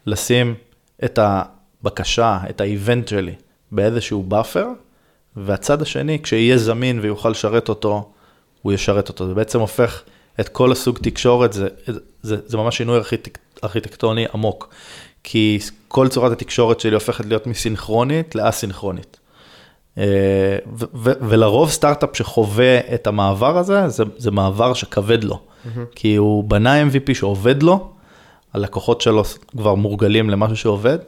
לשים 0.07 0.55
את 1.05 1.19
הבקשה, 1.23 2.39
את 2.51 2.61
ה 2.61 2.69
event 2.69 3.09
שלי 3.09 3.35
באיזשהו 3.73 4.23
buffer, 4.23 4.67
והצד 5.37 5.83
השני, 5.83 6.19
כשיהיה 6.23 6.59
זמין 6.59 7.01
ויוכל 7.03 7.31
לשרת 7.31 7.69
אותו, 7.69 8.11
הוא 8.63 8.73
ישרת 8.73 9.09
אותו. 9.09 9.27
זה 9.27 9.35
בעצם 9.35 9.61
הופך 9.61 10.03
את 10.41 10.49
כל 10.49 10.73
הסוג 10.73 10.99
תקשורת, 10.99 11.53
זה, 11.53 11.69
זה, 12.23 12.37
זה 12.47 12.57
ממש 12.57 12.77
שינוי 12.77 12.97
ארכיטק, 12.97 13.39
ארכיטקטוני 13.65 14.27
עמוק. 14.35 14.75
כי 15.23 15.59
כל 15.89 16.09
צורת 16.09 16.33
התקשורת 16.33 16.81
שלי 16.81 16.95
הופכת 16.95 17.27
להיות 17.27 17.47
מסינכרונית 17.47 18.35
לאסינכרונית. 18.35 19.18
אה, 19.99 20.57
ולרוב 21.03 21.71
סטארט-אפ 21.71 22.11
שחווה 22.17 22.79
את 22.95 23.07
המעבר 23.07 23.59
הזה, 23.59 23.89
זה, 23.89 24.05
זה 24.17 24.31
מעבר 24.31 24.75
שכבד 24.75 25.25
לו. 25.25 25.35
Mm-hmm. 25.35 25.79
כי 25.95 26.17
הוא 26.17 26.45
בנה 26.45 26.83
MVP 26.83 27.15
שעובד 27.15 27.63
לו, 27.63 27.91
הלקוחות 28.55 29.01
שלו 29.01 29.23
כבר 29.51 29.75
מורגלים 29.75 30.31
למשהו 30.31 30.57
שעובד, 30.57 30.99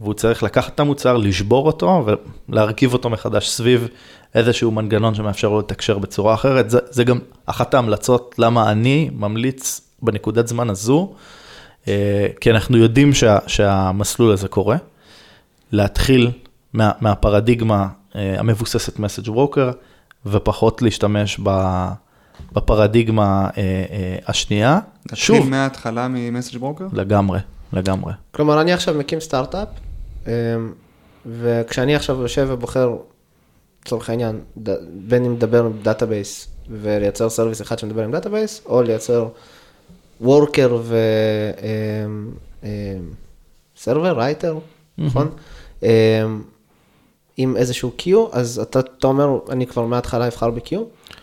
והוא 0.00 0.14
צריך 0.14 0.42
לקחת 0.42 0.74
את 0.74 0.80
המוצר, 0.80 1.16
לשבור 1.16 1.66
אותו 1.66 2.06
ולהרכיב 2.48 2.92
אותו 2.92 3.10
מחדש 3.10 3.48
סביב 3.48 3.88
איזשהו 4.34 4.70
מנגנון 4.70 5.14
שמאפשר 5.14 5.48
לו 5.48 5.58
לתקשר 5.58 5.98
בצורה 5.98 6.34
אחרת. 6.34 6.70
זה, 6.70 6.78
זה 6.90 7.04
גם 7.04 7.18
אחת 7.46 7.74
ההמלצות 7.74 8.34
למה 8.38 8.70
אני 8.70 9.10
ממליץ 9.12 9.80
בנקודת 10.02 10.48
זמן 10.48 10.70
הזו, 10.70 11.12
אה, 11.88 12.26
כי 12.40 12.50
אנחנו 12.50 12.76
יודעים 12.76 13.14
שה, 13.14 13.38
שהמסלול 13.46 14.32
הזה 14.32 14.48
קורה, 14.48 14.76
להתחיל 15.72 16.30
מה, 16.72 16.90
מהפרדיגמה 17.00 17.86
המבוססת 18.14 18.98
מסאג' 18.98 19.26
ברוקר, 19.26 19.70
ופחות 20.26 20.82
להשתמש 20.82 21.40
בפרדיגמה 22.52 23.48
אה, 23.56 24.16
השנייה. 24.26 24.78
שוב. 25.14 25.48
מההתחלה 25.48 26.08
ממסאג' 26.08 26.60
ברוקר? 26.60 26.86
לגמרי, 26.92 27.40
לגמרי. 27.72 28.12
כלומר, 28.30 28.60
אני 28.60 28.72
עכשיו 28.72 28.94
מקים 28.94 29.20
סטארט-אפ, 29.20 29.68
וכשאני 31.26 31.94
עכשיו 31.94 32.22
יושב 32.22 32.46
ובוחר, 32.50 32.96
לצורך 33.84 34.10
העניין, 34.10 34.40
בין 35.08 35.24
אם 35.24 35.32
לדבר 35.32 35.64
עם 35.64 35.72
database 35.82 36.48
ולייצר 36.70 37.28
service 37.30 37.62
אחד 37.62 37.78
שמדבר 37.78 38.04
עם 38.04 38.12
database, 38.12 38.62
או 38.66 38.82
לייצר 38.82 39.28
worker 40.20 40.82
ו 43.76 43.81
server, 43.81 44.18
writer, 44.18 44.58
נכון? 44.98 45.30
עם 47.36 47.56
איזשהו 47.56 47.90
queue, 47.98 48.08
אז 48.32 48.58
אתה, 48.58 48.80
אתה 48.80 49.06
אומר, 49.06 49.38
אני 49.50 49.66
כבר 49.66 49.86
מההתחלה 49.86 50.26
אבחר 50.26 50.50
ב-queue. 50.50 50.76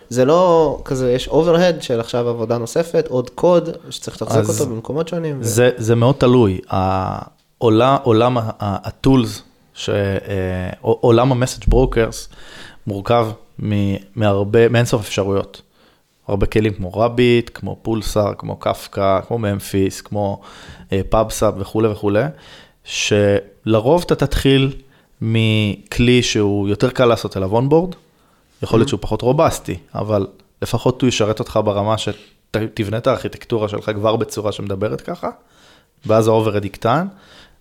זה 0.09 0.25
לא 0.25 0.81
כזה, 0.85 1.11
יש 1.11 1.27
overhead 1.27 1.81
של 1.81 1.99
עכשיו 1.99 2.29
עבודה 2.29 2.57
נוספת, 2.57 3.05
עוד 3.09 3.29
קוד 3.29 3.69
שצריך 3.89 4.21
לתחזק 4.21 4.49
אותו 4.49 4.71
במקומות 4.71 5.07
שונים. 5.07 5.43
זה, 5.43 5.71
ו... 5.77 5.83
זה 5.83 5.95
מאוד 5.95 6.15
תלוי. 6.15 6.59
העולם, 6.69 7.97
עולם 8.03 8.37
ה 8.59 8.71
tools, 8.71 9.41
עולם 10.81 11.31
ה 11.31 11.35
message 11.35 11.63
brokers 11.67 12.29
מורכב 12.87 13.27
מהרבה, 14.15 14.69
מאינסוף 14.69 15.01
אפשרויות. 15.01 15.61
הרבה 16.27 16.45
כלים 16.45 16.73
כמו 16.73 16.93
Rabbit, 16.93 17.51
כמו 17.53 17.77
Pulsar, 17.81 18.33
כמו 18.37 18.55
קפקא, 18.55 19.19
כמו 19.27 19.37
ממפיס, 19.37 20.01
כמו 20.01 20.41
Pub/Sub 21.09 21.53
וכולי 21.57 21.87
וכולי, 21.87 22.23
שלרוב 22.83 24.03
אתה 24.05 24.15
תתחיל 24.15 24.73
מכלי 25.21 26.23
שהוא 26.23 26.67
יותר 26.67 26.89
קל 26.89 27.05
לעשות 27.05 27.35
עליו 27.35 27.51
onboard, 27.51 27.95
יכול 28.63 28.79
להיות 28.79 28.89
שהוא 28.89 28.99
פחות 29.01 29.21
robust-י, 29.21 29.77
אבל 29.95 30.27
לפחות 30.61 31.01
הוא 31.01 31.07
ישרת 31.07 31.39
אותך 31.39 31.59
ברמה 31.65 31.95
שתבנה 31.97 32.97
את 32.97 33.07
הארכיטקטורה 33.07 33.69
שלך 33.69 33.91
כבר 33.95 34.15
בצורה 34.15 34.51
שמדברת 34.51 35.01
ככה, 35.01 35.29
ואז 36.05 36.27
ה 36.27 36.31
overhead 36.31 36.65
יקטן, 36.65 37.07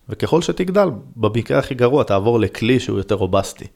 וככל 0.09 0.41
שתגדל, 0.41 0.89
במקרה 1.15 1.59
הכי 1.59 1.75
גרוע 1.75 2.03
תעבור 2.03 2.39
לכלי 2.39 2.79
שהוא 2.79 2.97
יותר 2.97 3.15
robust-י, 3.15 3.67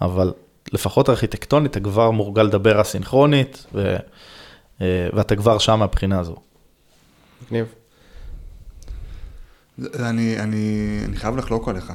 אבל 0.00 0.32
לפחות 0.72 1.08
ארכיטקטונית 1.10 1.70
אתה 1.70 1.80
כבר 1.80 2.10
מורגל 2.10 2.42
לדבר 2.42 2.80
אסינכרונית, 2.80 3.66
ו... 3.74 3.96
אה, 4.80 5.08
ואתה 5.12 5.36
כבר 5.36 5.58
שם 5.58 5.78
מהבחינה 5.78 6.20
הזו. 6.20 6.36
מגניב. 7.42 7.66
אני, 9.78 10.38
אני, 10.38 11.00
אני 11.04 11.16
חייב 11.16 11.36
לחלוק 11.36 11.68
עליך. 11.68 11.92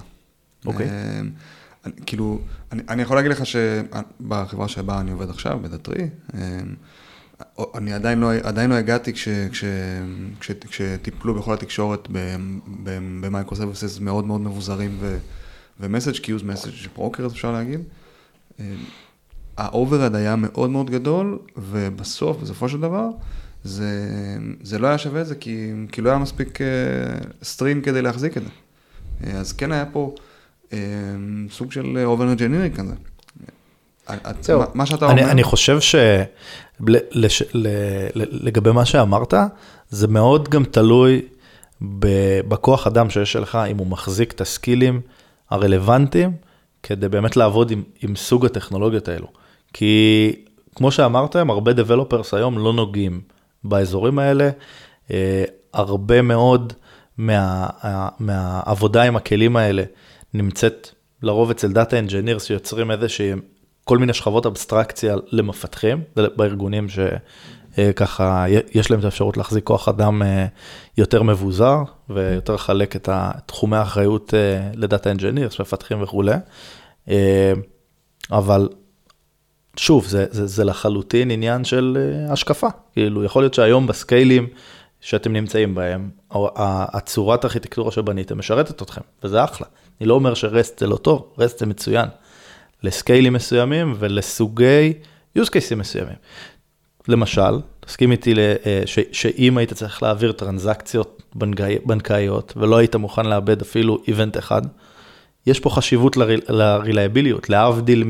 אוקיי. 0.65 0.87
Okay. 0.87 0.91
אני, 1.85 1.93
כאילו, 2.05 2.39
אני, 2.71 2.81
אני 2.89 3.01
יכול 3.01 3.17
להגיד 3.17 3.31
לך 3.31 3.43
שבחברה 3.45 4.67
שבה 4.67 4.99
אני 4.99 5.11
עובד 5.11 5.29
עכשיו, 5.29 5.59
ב 5.61 5.67
Datree, 5.67 6.09
אני 7.75 7.93
עדיין 7.93 8.19
לא, 8.19 8.33
עדיין 8.33 8.69
לא 8.69 8.75
הגעתי 8.75 9.13
כש, 9.13 9.29
כש, 9.29 9.63
כש, 10.39 10.51
כשטיפלו 10.51 11.35
בכל 11.35 11.53
התקשורת 11.53 12.07
במייקרו 13.21 13.57
מאוד 14.01 14.25
מאוד 14.25 14.41
מבוזרים 14.41 14.99
ו 15.79 15.84
message 15.84 16.17
queues 16.17 16.43
message 16.43 16.73
broker, 16.95 17.25
אפשר 17.25 17.51
להגיד. 17.51 17.79
ה 19.57 19.63
overhead 19.63 20.15
היה 20.15 20.35
מאוד 20.35 20.69
מאוד 20.69 20.89
גדול, 20.89 21.39
ובסוף, 21.57 22.37
בסופו 22.37 22.69
של 22.69 22.79
דבר, 22.79 23.09
זה, 23.63 24.07
זה 24.61 24.79
לא 24.79 24.87
היה 24.87 24.97
שווה 24.97 25.21
את 25.21 25.27
זה, 25.27 25.35
כי, 25.35 25.71
כי 25.91 26.01
לא 26.01 26.09
היה 26.09 26.19
מספיק 26.19 26.59
stream 27.43 27.81
כדי 27.81 28.01
להחזיק 28.01 28.37
את 28.37 28.43
זה. 28.43 28.49
אז 29.37 29.53
כן 29.53 29.71
היה 29.71 29.85
פה 29.85 30.15
אה, 30.17 30.28
סוג 31.49 31.71
של 31.71 31.97
over 32.05 32.23
engineering 32.23 32.71
כזה. 32.71 32.93
זהו. 34.41 34.61
מה 34.73 34.85
שאתה 34.85 35.05
אומר... 35.05 35.31
אני, 35.31 35.43
חושב 35.43 35.77
שלגבי 36.79 38.71
מה 38.71 38.85
שאמרת, 38.85 39.33
זה 39.89 40.07
מאוד 40.07 40.49
גם 40.49 40.63
תלוי 40.63 41.21
בכוח 42.47 42.87
אדם 42.87 43.09
שיש 43.09 43.35
לך, 43.35 43.57
אם 43.71 43.77
הוא 43.77 43.87
מחזיק 43.87 44.31
את 44.31 44.41
ה 44.41 44.49
skillים 44.49 45.01
הרלוונטיים, 45.49 46.31
כדי 46.83 47.09
באמת 47.09 47.37
לעבוד 47.37 47.71
עם, 47.71 47.83
עם 48.01 48.15
סוג 48.15 48.45
הטכנולוגיות 48.45 49.07
האלו. 49.07 49.27
כי 49.73 50.35
כמו 50.75 50.91
שאמרתם, 50.91 51.49
הרבה 51.49 51.73
developers 51.73 52.33
היום 52.33 52.57
לא 52.57 52.73
נוגעים 52.73 53.21
באזורים 53.63 54.19
האלה, 54.19 54.49
אה, 55.11 55.43
הרבה 55.73 56.21
מאוד 56.21 56.73
מה, 57.17 57.67
מהעבודה 58.19 59.03
עם 59.03 59.15
הכלים 59.15 59.55
האלה 59.55 59.83
נמצאת 60.33 60.89
לרוב 61.23 61.49
אצל 61.49 61.71
data 61.71 61.99
engineers 61.99 62.43
שיוצרים 62.43 62.91
איזה 62.91 63.09
שהם 63.09 63.41
כל 63.83 63.97
מיני 63.97 64.13
שכבות 64.13 64.45
אבסטרקציה 64.45 65.15
למפתחים, 65.31 66.03
בארגונים 66.15 66.87
שככה 66.89 68.45
אה, 68.45 68.59
יש 68.73 68.91
להם 68.91 68.99
את 68.99 69.05
האפשרות 69.05 69.37
להחזיק 69.37 69.63
כוח 69.63 69.89
אדם 69.89 70.21
אה, 70.21 70.45
יותר 70.97 71.23
מבוזר 71.23 71.77
ויותר 72.09 72.53
לחלק 72.53 72.95
את 72.95 73.09
תחומי 73.45 73.77
האחריות 73.77 74.33
ל 74.73 74.81
data 74.81 75.11
engineers, 75.11 75.61
מפתחים 75.61 76.01
וכולי. 76.01 76.35
אבל 78.31 78.69
שוב, 79.75 80.05
זה, 80.05 80.25
זה, 80.31 80.47
זה 80.47 80.63
לחלוטין 80.63 81.31
עניין 81.31 81.63
של 81.63 81.97
השקפה. 82.29 82.67
כאילו, 82.93 83.23
יכול 83.23 83.43
להיות 83.43 83.53
שהיום 83.53 83.87
ב 83.87 83.95
scaleים 83.95 84.47
שאתם 85.01 85.33
נמצאים 85.33 85.75
בהם, 85.75 86.09
הצורת 86.55 87.43
הארכיטקטורה 87.43 87.91
שבניתם 87.91 88.37
משרתת 88.37 88.81
אתכם, 88.81 89.01
וזה 89.23 89.43
אחלה. 89.43 89.67
אני 90.01 90.09
לא 90.09 90.13
אומר 90.13 90.33
ש 90.33 90.48
REST 90.48 90.79
זה 90.79 90.87
לא 90.87 90.95
טוב, 90.95 91.33
REST 91.37 91.59
זה 91.59 91.65
מצוין. 91.65 92.07
ל 92.83 92.89
scaleים 92.89 93.33
מסוימים 93.33 93.95
ולסוגי 93.99 94.93
use 95.37 95.47
cases 95.47 95.75
מסוימים. 95.75 96.15
למשל, 97.07 97.59
תסכים 97.79 98.11
איתי 98.11 98.33
אה, 98.37 98.81
שאם 99.11 99.57
היית 99.57 99.73
צריך 99.73 100.03
להעביר 100.03 100.31
טרנזקציות 100.31 101.23
בנקאיות 101.85 102.53
ולא 102.57 102.77
היית 102.77 102.95
מוכן 102.95 103.25
לאבד 103.25 103.61
אפילו 103.61 103.97
event 104.07 104.37
אחד, 104.37 104.61
יש 105.47 105.59
פה 105.59 105.69
חשיבות 105.69 106.17
ל 106.49 106.56
reliabilityות, 106.56 107.49
להבדיל 107.49 108.03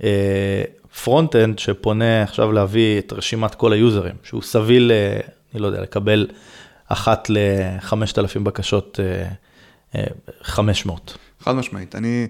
מ 0.00 0.16
front-end 0.16 1.58
שפונה 1.58 2.22
עכשיו 2.22 2.52
להביא 2.52 2.98
את 2.98 3.12
רשימת 3.12 3.54
כל 3.54 3.72
ה 3.72 3.77
userים, 3.77 4.14
שהוא 4.22 4.42
סביל, 4.42 4.92
אה, 4.92 5.20
אני 5.54 5.62
לא 5.62 5.66
יודע, 5.66 5.80
לקבל 5.80 6.26
אחת 6.88 7.30
ל-5,000 7.30 8.40
בקשות 8.42 9.00
500. 10.42 11.18
חד 11.40 11.52
משמעית. 11.52 11.94
אני, 11.94 12.26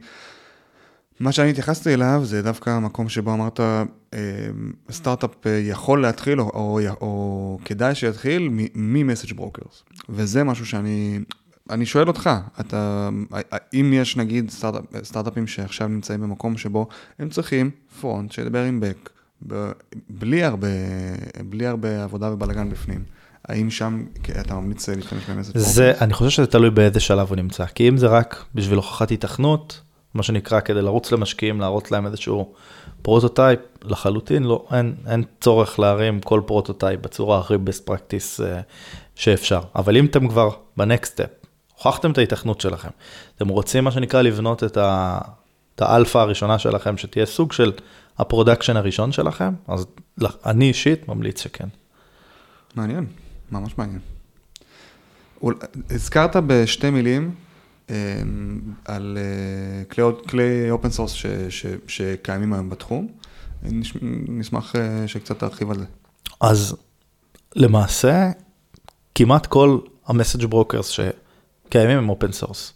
מה 1.20 1.32
שאני 1.32 1.50
התייחסתי 1.50 1.94
אליו 1.94 2.20
זה 2.24 2.42
דווקא 2.42 2.70
המקום 2.70 3.08
שבו 3.08 3.34
אמרת, 3.34 3.60
סטארט-אפ 4.90 5.30
יכול 5.62 6.02
להתחיל, 6.02 6.40
או, 6.40 6.50
או, 6.54 6.80
או 7.00 7.58
כדאי 7.64 7.94
שיתחיל 7.94 8.48
מ 8.74 8.81
message 8.81 9.32
brokers. 9.32 9.84
וזה 10.08 10.44
משהו 10.44 10.66
שאני, 10.66 11.20
אני 11.70 11.86
שואל 11.86 12.08
אותך, 12.08 12.30
אתה, 12.60 13.08
אם 13.74 13.92
יש 13.94 14.16
נגיד 14.16 14.50
סטארט, 14.50 14.84
סטארט-אפים 15.02 15.46
שעכשיו 15.46 15.88
נמצאים 15.88 16.20
במקום 16.20 16.56
שבו 16.56 16.88
הם 17.18 17.28
צריכים 17.28 17.70
front 18.00 18.32
שידבר 18.32 18.64
עם 18.64 18.80
back, 18.80 19.10
בלי 20.10 20.44
הרבה, 20.44 20.68
בלי 21.48 21.66
הרבה 21.66 22.04
עבודה 22.04 22.32
ובלאגן 22.32 22.70
בפנים. 22.70 23.04
האם 23.48 23.70
שם 23.70 24.04
אתה 24.40 24.54
ממליץ 24.54 24.88
להשתמש 24.88 25.30
ב 25.30 25.33
message 25.33 25.54
brokers? 25.54 25.78
אני 25.78 26.12
חושב 26.12 26.30
שזה 26.30 26.46
תלוי 26.46 26.70
באיזה 26.70 27.00
שלב 27.00 27.28
הוא 27.28 27.36
נמצא, 27.36 27.66
כי 27.66 27.88
אם 27.88 27.96
זה 27.96 28.06
רק 28.06 28.44
בשביל 28.54 28.76
הוכחת 28.76 29.10
היתכנות, 29.10 29.80
מה 30.14 30.22
שנקרא, 30.22 30.60
כדי 30.60 30.82
לרוץ 30.82 31.12
למשקיעים, 31.12 31.60
להראות 31.60 31.90
להם 31.90 32.06
איזשהו 32.06 32.52
פרוטוטייפ, 33.02 33.60
לחלוטין 33.82 34.42
לא, 34.42 34.66
אין, 34.72 34.94
אין 35.06 35.24
צורך 35.40 35.78
להרים 35.78 36.20
כל 36.20 36.40
פרוטוטייפ 36.46 37.00
בצורה 37.00 37.38
הכי 37.38 37.54
best 37.54 37.90
practice 37.90 38.40
uh, 38.40 38.42
שאפשר. 39.14 39.60
אבל 39.76 39.96
אם 39.96 40.06
אתם 40.06 40.28
כבר 40.28 40.50
ב 40.76 40.83
next 40.83 41.12
step, 41.12 41.30
הוכחתם 41.74 42.10
את 42.10 42.18
ההיתכנות 42.18 42.60
שלכם, 42.60 42.88
אתם 43.36 43.48
רוצים 43.48 43.84
מה 43.84 43.90
שנקרא 43.90 44.22
לבנות 44.22 44.64
את, 44.64 44.76
ה, 44.76 45.18
את 45.74 45.82
האלפא 45.82 46.18
הראשונה 46.18 46.58
שלכם, 46.58 46.96
שתהיה 46.96 47.26
סוג 47.26 47.52
של 47.52 47.72
ה 48.18 48.23
production 48.23 48.76
הראשון 48.76 49.12
שלכם, 49.12 49.54
אז 49.68 49.86
אני 50.46 50.68
אישית 50.68 51.08
ממליץ 51.08 51.42
שכן. 51.42 51.68
מעניין, 52.74 53.06
ממש 53.60 53.78
מעניין. 53.78 54.00
הזכרת 55.90 56.36
בשתי 56.36 56.90
מילים 56.90 57.34
אמ, 57.90 57.94
על 58.84 59.18
אה, 59.20 59.84
כלי 60.26 60.70
open 60.70 60.90
source 60.90 61.14
שקיימים 61.86 62.52
היום 62.52 62.70
בתחום. 62.70 63.08
נשמח 64.28 64.76
אה, 64.76 65.08
שקצת 65.08 65.38
תרחיב 65.38 65.70
על 65.70 65.78
זה. 65.78 65.84
אז 66.40 66.76
למעשה, 67.56 68.30
כמעט 69.14 69.46
כל 69.46 69.78
ה 70.06 70.11
message 70.11 70.44
brokers 70.44 70.88
שקיימים 70.88 71.98
הם 71.98 72.08
open 72.08 72.32
source. 72.32 72.72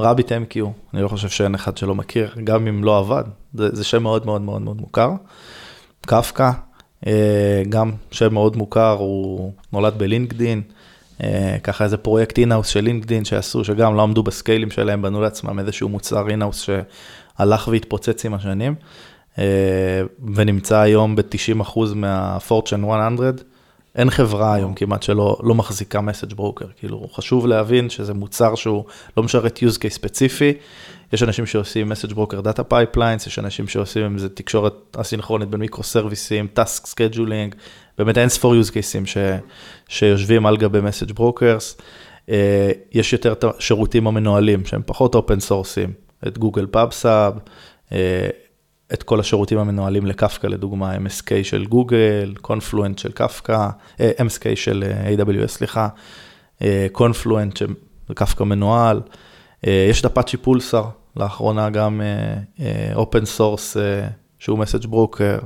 RabbitMQ, 0.00 0.56
אני 0.94 1.02
לא 1.02 1.08
חושב 1.08 1.28
שאין 1.28 1.54
אחד 1.54 1.76
שלא 1.76 1.94
מכיר, 1.94 2.34
גם 2.44 2.66
אם 2.66 2.84
לא 2.84 2.98
עבד, 2.98 3.24
זה, 3.54 3.68
זה 3.72 3.84
שם 3.84 4.02
מאוד 4.02 4.26
מאוד 4.26 4.42
מאוד 4.42 4.62
מאוד 4.62 4.80
מוכר. 4.80 5.12
קפקא, 6.06 6.42
אה, 6.42 6.50
גם 7.68 7.92
שם 8.10 8.34
מאוד 8.34 8.56
מוכר, 8.56 8.96
הוא 8.98 9.52
נולד 9.72 9.94
ב 9.98 10.04
LinkedIn. 10.04 10.62
אה, 11.22 11.56
ככה 11.62 11.84
איזה 11.84 11.96
פרויקט 11.96 12.38
in-house 12.38 12.68
של 12.68 12.80
LinkedIn 12.80 13.24
שעשו, 13.24 13.64
שגם 13.64 13.96
לא 13.96 14.02
עמדו 14.02 14.22
בסקיילים 14.22 14.70
שלהם, 14.70 15.02
בנו 15.02 15.20
לעצמם 15.20 15.58
איזשהו 15.58 15.88
מוצר 15.88 16.28
in-house 16.28 16.62
שהלך 16.62 17.68
והתפוצץ 17.68 18.24
עם 18.24 18.34
השנים, 18.34 18.74
אה, 19.38 19.44
ונמצא 20.34 20.78
היום 20.78 21.16
ב-90% 21.16 21.78
מה-Fortune 21.94 22.76
100. 22.76 23.30
אין 23.94 24.10
חברה 24.10 24.54
היום 24.54 24.74
כמעט 24.74 25.02
שלא 25.02 25.36
לא 25.42 25.54
מחזיקה 25.54 26.00
message 26.00 26.34
broker, 26.34 26.66
כאילו 26.76 27.08
חשוב 27.12 27.46
להבין 27.46 27.90
שזה 27.90 28.14
מוצר 28.14 28.54
שהוא 28.54 28.84
לא 29.16 29.22
משרת 29.22 29.58
use 29.58 29.76
case 29.76 29.88
ספציפי, 29.88 30.52
יש 31.12 31.22
אנשים 31.22 31.46
שעושים 31.46 31.88
message 31.88 32.12
broker 32.12 32.40
data 32.40 32.64
pipelines, 32.64 33.26
יש 33.26 33.38
אנשים 33.38 33.68
שעושים 33.68 34.04
עם 34.04 34.18
זה 34.18 34.28
תקשורת 34.28 34.96
אסינכרונית 34.96 35.48
בין 35.48 35.60
מיקרו 35.60 35.82
סרוויסים, 35.82 36.46
task 36.46 36.86
scheduling, 36.86 37.54
באמת 37.98 38.18
אין 38.18 38.28
ספור 38.28 38.54
use 38.54 38.70
cases 38.70 39.06
ש, 39.06 39.16
שיושבים 39.88 40.46
על 40.46 40.56
גבי 40.56 40.80
message 40.80 41.12
brokers. 41.12 41.76
אה, 42.30 42.70
יש 42.92 43.12
יותר 43.12 43.34
שירותים 43.58 44.06
המנוהלים 44.06 44.66
שהם 44.66 44.82
פחות 44.86 45.14
open 45.14 45.40
source 45.40 45.75
ים, 45.75 45.92
את 46.26 46.38
Google 46.38 46.66
Pub/Sub, 46.66 47.34
את 48.94 49.02
כל 49.02 49.20
השירותים 49.20 49.58
המנוהלים 49.58 50.06
לקפקא, 50.06 50.46
לדוגמה, 50.46 50.96
MSK 50.96 51.30
של 51.42 51.66
Google, 51.66 52.34
Confluent 52.40 52.98
של 52.98 53.12
קפקא, 53.12 53.68
אה, 54.00 54.10
MSK 54.18 54.44
של 54.54 54.84
אה, 54.86 55.14
AWS, 55.14 55.46
סליחה, 55.46 55.88
Confluent 56.92 57.56
של 57.56 57.74
קפקא 58.14 58.44
מנוהל. 58.44 59.00
יש 59.62 60.00
את 60.00 60.04
Apache 60.04 60.36
Pulsar, 60.36 60.84
לאחרונה 61.16 61.70
גם 61.70 62.00
open 62.94 63.24
source 63.24 63.76
שהוא 64.38 64.58
message 64.58 64.86
broker. 64.86 65.38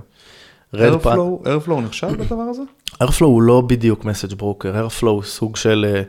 Airflow 1.45 1.81
נחשב 1.83 2.07
בדבר 2.07 2.43
הזה? 2.43 2.63
Airflow 3.03 3.25
הוא 3.25 3.43
לא 3.43 3.61
בדיוק 3.61 4.05
message 4.05 4.35
broker, 4.35 4.87
Airflow 4.87 5.07
הוא 5.07 5.23
סוג 5.23 5.57
של 5.57 6.03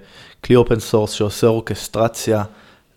כלי 0.43 0.56
open 0.56 0.80
source 0.80 1.12
שעושה 1.12 1.48
אורכסטרציה 1.48 2.43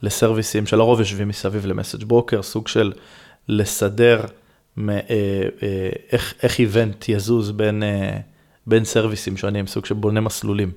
לסרוויסים 0.02 0.66
שלרוב 0.66 1.00
יושבים 1.00 1.28
מסביב 1.28 1.66
ל 1.66 1.71
message 1.71 2.04
broker, 2.04 2.42
סוג 2.42 2.68
של 2.68 2.92
לסדר 3.48 4.24
אה, 4.88 5.00
אה, 5.62 5.90
איך, 6.12 6.34
איך 6.42 6.58
event 6.58 7.08
יזוז 7.08 7.50
בין, 7.50 7.82
אה, 7.82 8.18
בין 8.66 8.84
סרוויסים 8.84 9.36
שונים, 9.36 9.66
סוג 9.66 9.86
שבונה 9.86 10.20
מסלולים. 10.20 10.70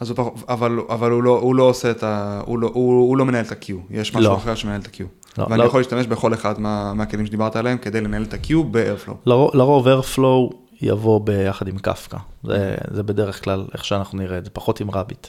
אז 0.00 0.10
הוא, 0.10 0.30
אבל, 0.48 0.78
אבל 0.88 1.10
הוא, 1.10 1.22
לא, 1.22 1.38
הוא 1.38 1.54
לא 1.54 1.62
עושה 1.62 1.90
את 1.90 2.02
ה... 2.02 2.42
הוא 2.46 2.58
לא, 2.58 2.70
הוא, 2.74 3.08
הוא 3.08 3.16
לא 3.16 3.24
מנהל 3.24 3.44
את 3.44 3.52
ה-queue, 3.52 3.72
יש 3.90 4.14
משהו 4.14 4.30
לא. 4.30 4.36
אחר 4.36 4.54
שמנהל 4.54 4.80
את 4.80 4.86
ה-queue. 4.86 5.04
לא, 5.38 5.46
ואני 5.50 5.58
לא. 5.58 5.64
יכול 5.64 5.80
להשתמש 5.80 6.06
בכל 6.06 6.34
אחד 6.34 6.60
מה, 6.60 6.94
מהכלים 6.94 7.26
שדיברת 7.26 7.56
עליהם 7.56 7.78
כדי 7.78 8.00
לנהל 8.00 8.22
את 8.22 8.34
ה-Q 8.34 8.54
ב-Airflow. 8.70 9.14
לרוב, 9.26 9.50
לרוב 9.54 9.88
Airflow 9.88 10.54
יבוא 10.82 11.20
ביחד 11.20 11.68
עם 11.68 11.78
קפקא, 11.78 12.18
זה, 12.44 12.74
זה 12.90 13.02
בדרך 13.02 13.44
כלל 13.44 13.66
איך 13.74 13.84
שאנחנו 13.84 14.18
נראה 14.18 14.38
את 14.38 14.44
זה, 14.44 14.50
פחות 14.50 14.80
עם 14.80 14.90
רביט. 14.90 15.26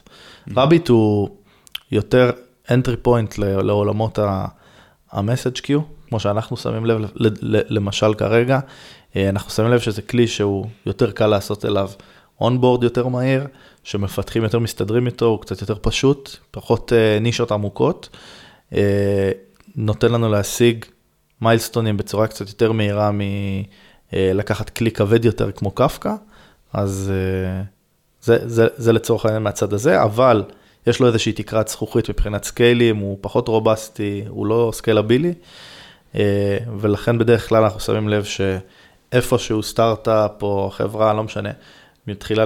רביט 0.55 0.89
הוא 0.89 1.29
יותר 1.91 2.31
entry 2.67 3.07
point 3.07 3.37
לעולמות 3.37 4.19
ה-message 4.19 5.61
queue, 5.65 5.81
כמו 6.11 6.19
שאנחנו 6.19 6.57
שמים 6.57 6.85
לב, 6.85 7.01
למשל 7.69 8.13
כרגע, 8.13 8.59
אה, 9.15 9.29
אנחנו 9.29 9.51
שמים 9.51 9.71
לב 9.71 9.79
שזה 9.79 10.01
כלי 10.01 10.27
שהוא 10.27 10.65
יותר 10.85 11.11
קל 11.11 11.27
לעשות 11.27 11.65
אליו 11.65 11.89
אונבורד 12.41 12.83
יותר 12.83 13.07
מהיר, 13.07 13.47
שמפתחים 13.83 14.43
יותר 14.43 14.59
מסתדרים 14.59 15.05
איתו, 15.05 15.25
הוא 15.25 15.41
קצת 15.41 15.61
יותר 15.61 15.75
פשוט, 15.81 16.37
פחות 16.51 16.93
אה, 16.93 17.19
נישות 17.19 17.51
עמוקות, 17.51 18.09
אה, 18.73 19.31
נותן 19.75 20.11
לנו 20.11 20.29
להשיג 20.29 20.85
מיילסטונים 21.41 21.97
בצורה 21.97 22.27
קצת 22.27 22.47
יותר 22.47 22.71
מהירה 22.71 23.11
מלקחת 24.13 24.69
כלי 24.69 24.91
כבד 24.91 25.25
יותר 25.25 25.51
כמו 25.51 25.71
קפקא, 25.71 26.13
אז 26.73 27.11
זה, 28.21 28.37
זה, 28.49 28.67
זה 28.75 28.93
לצורך 28.93 29.25
העניין 29.25 29.43
מהצד 29.43 29.73
הזה, 29.73 30.03
אבל 30.03 30.43
יש 30.87 30.99
לו 30.99 31.07
איזושהי 31.07 31.33
תקרת 31.33 31.67
זכוכית 31.67 32.09
מבחינת 32.09 32.43
סקיילים, 32.43 32.97
הוא 32.97 33.17
פחות 33.21 33.47
רובסטי, 33.47 34.23
הוא 34.27 34.45
לא 34.45 34.71
סקיילבילי. 34.73 35.33
אה, 36.15 36.57
ולכן 36.79 37.17
בדרך 37.17 37.49
כלל 37.49 37.63
אנחנו 37.63 37.79
שמים 37.79 38.09
לב 38.09 38.23
שאיפשהו 38.23 39.63
סטארט-אפ 39.63 40.43
או 40.43 40.69
חברה, 40.73 41.13
לא 41.13 41.23
משנה, 41.23 41.49
מתחילה 42.07 42.43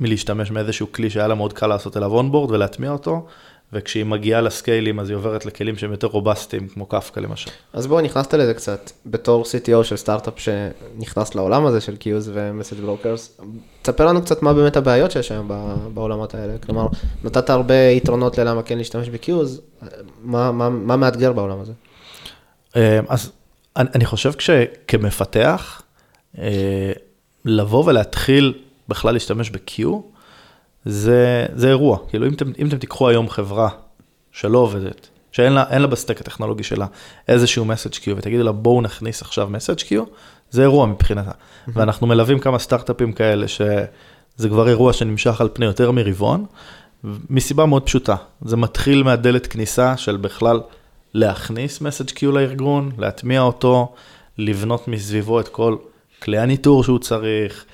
מלהשתמש 0.00 0.50
מאיזשהו 0.50 0.92
כלי 0.92 1.10
שהיה 1.10 1.28
לה 1.28 1.34
מאוד 1.34 1.52
קל 1.52 1.66
לעשות 1.66 1.96
אליו 1.96 2.12
onboard 2.12 2.50
ולהטמיע 2.50 2.90
אותו, 2.90 3.26
וכשהיא 3.72 4.04
מגיעה 4.04 4.40
לסקיילים 4.40 5.00
אז 5.00 5.08
היא 5.08 5.16
עוברת 5.16 5.46
לכלים 5.46 5.76
שהם 5.76 5.90
יותר 5.92 6.06
רובסטיים, 6.06 6.68
כמו 6.68 6.86
קפקא 6.86 7.20
למשל. 7.20 7.50
אז 7.72 7.86
בוא, 7.86 8.00
נכנסת 8.00 8.34
לזה 8.34 8.54
קצת, 8.54 8.90
בתור 9.06 9.42
CTO 9.44 9.84
של 9.84 9.96
סטארט-אפ 9.96 10.34
שנכנס 10.36 11.34
לעולם 11.34 11.66
הזה 11.66 11.80
של 11.80 11.96
queues 11.96 12.30
ו 12.34 12.40
message 12.40 12.80
brokers, 12.80 13.40
תספר 13.82 14.06
לנו 14.06 14.22
קצת 14.22 14.42
מה 14.42 14.54
באמת 14.54 14.76
הבעיות 14.76 15.10
שיש 15.10 15.32
היום 15.32 15.50
בעולמות 15.94 16.34
האלה, 16.34 16.58
כלומר, 16.58 16.86
נתת 17.24 17.50
הרבה 17.50 17.74
יתרונות 17.74 18.38
ללמה 18.38 18.62
כן 18.62 18.78
להשתמש 18.78 19.08
ב 19.08 19.14
queues, 19.14 19.60
מה, 20.22 20.52
מה, 20.52 20.68
מה 20.70 20.96
מאתגר 20.96 21.32
בעולם 21.32 21.60
הזה? 21.60 21.72
אה, 22.76 23.00
אז 23.08 23.32
אני, 23.76 23.88
אני 23.94 24.04
חושב 24.04 24.32
שכמפתח, 24.38 25.82
אה, 26.38 26.92
לבוא 27.44 27.84
ולהתחיל 27.86 28.54
בכלל 28.88 29.12
להשתמש 29.12 29.50
ב-Q, 29.50 29.82
זה, 30.84 31.46
זה 31.54 31.68
אירוע. 31.68 31.98
כאילו, 32.08 32.26
אם 32.26 32.34
אתם, 32.34 32.52
אם 32.58 32.68
אתם 32.68 32.78
תיקחו 32.78 33.08
היום 33.08 33.28
חברה 33.28 33.68
שלא 34.32 34.58
עובדת, 34.58 35.08
שאין 35.32 35.52
לה, 35.52 35.78
לה 35.78 35.86
בסטק 35.86 36.20
הטכנולוגי 36.20 36.62
שלה 36.62 36.86
איזשהו 37.28 37.64
message 37.64 37.96
queue, 37.96 38.12
ותגידו 38.16 38.42
לה 38.42 38.52
בואו 38.52 38.82
נכניס 38.82 39.22
עכשיו 39.22 39.48
message 39.48 39.82
queue, 39.82 40.10
זה 40.50 40.62
אירוע 40.62 40.86
מבחינתה. 40.86 41.30
Mm-hmm. 41.30 41.70
ואנחנו 41.74 42.06
מלווים 42.06 42.38
כמה 42.38 42.58
סטארט-אפים 42.58 43.12
כאלה, 43.12 43.48
שזה 43.48 44.48
כבר 44.48 44.68
אירוע 44.68 44.92
שנמשך 44.92 45.40
על 45.40 45.48
פני 45.52 45.66
יותר 45.66 45.90
מרבעון, 45.90 46.46
מסיבה 47.30 47.66
מאוד 47.66 47.82
פשוטה. 47.82 48.16
זה 48.44 48.56
מתחיל 48.56 49.02
מהדלת 49.02 49.46
כניסה 49.46 49.96
של 49.96 50.16
בכלל 50.16 50.60
להכניס 51.14 51.80
מסאג' 51.80 52.10
קיו 52.10 52.32
לארגון, 52.32 52.90
להטמיע 52.98 53.40
אותו, 53.40 53.94
לבנות 54.38 54.88
מסביבו 54.88 55.40
את 55.40 55.48
כל 55.48 55.76
כלי 56.22 56.38
הניטור 56.38 56.84
שהוא 56.84 56.98
צריך, 56.98 57.64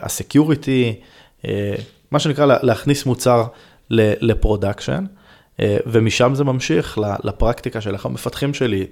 ה 0.00 0.10
security, 0.10 1.00
אה, 1.44 1.74
מה 2.10 2.18
שנקרא 2.18 2.46
להכניס 2.62 3.06
מוצר 3.06 3.44
ל 3.90 3.99
production. 3.99 5.04
אה, 5.60 5.76
ומשם 5.86 6.34
זה 6.34 6.44
ממשיך 6.44 6.98
לפרקטיקה 7.24 7.80
של 7.80 7.94
איך 7.94 8.06
המפתחים 8.06 8.54
שלי 8.54 8.86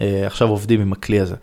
אה, 0.00 0.26
עכשיו 0.26 0.48
עובדים 0.48 0.80
עם 0.80 0.92
הכלי 0.92 1.20
הזה. 1.20 1.36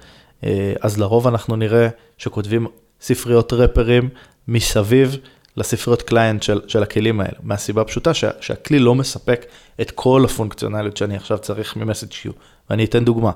אה, 0.43 0.73
אז 0.81 0.99
לרוב 0.99 1.27
אנחנו 1.27 1.55
נראה 1.55 1.87
שכותבים 2.17 2.67
ספריות 3.01 3.53
wrapper 3.53 3.97
ים 3.97 4.09
מסביב 4.47 5.17
לספריות 5.59 6.01
client 6.01 6.43
של, 6.43 6.61
של 6.67 6.83
הכלים 6.83 7.19
האלה, 7.21 7.37
מהסיבה 7.43 7.81
הפשוטה 7.81 8.13
שה, 8.13 8.29
שהכלי 8.41 8.79
לא 8.79 8.95
מספק 8.95 9.45
את 9.81 9.91
כל 9.91 10.25
הפונקציונליות 10.25 10.97
שאני 10.97 11.15
עכשיו 11.15 11.37
צריך 11.37 11.75
מ-message 11.75 12.13
queue. 12.23 12.33
ואני 12.69 12.85
אתן 12.85 13.05
דוגמה. 13.05 13.31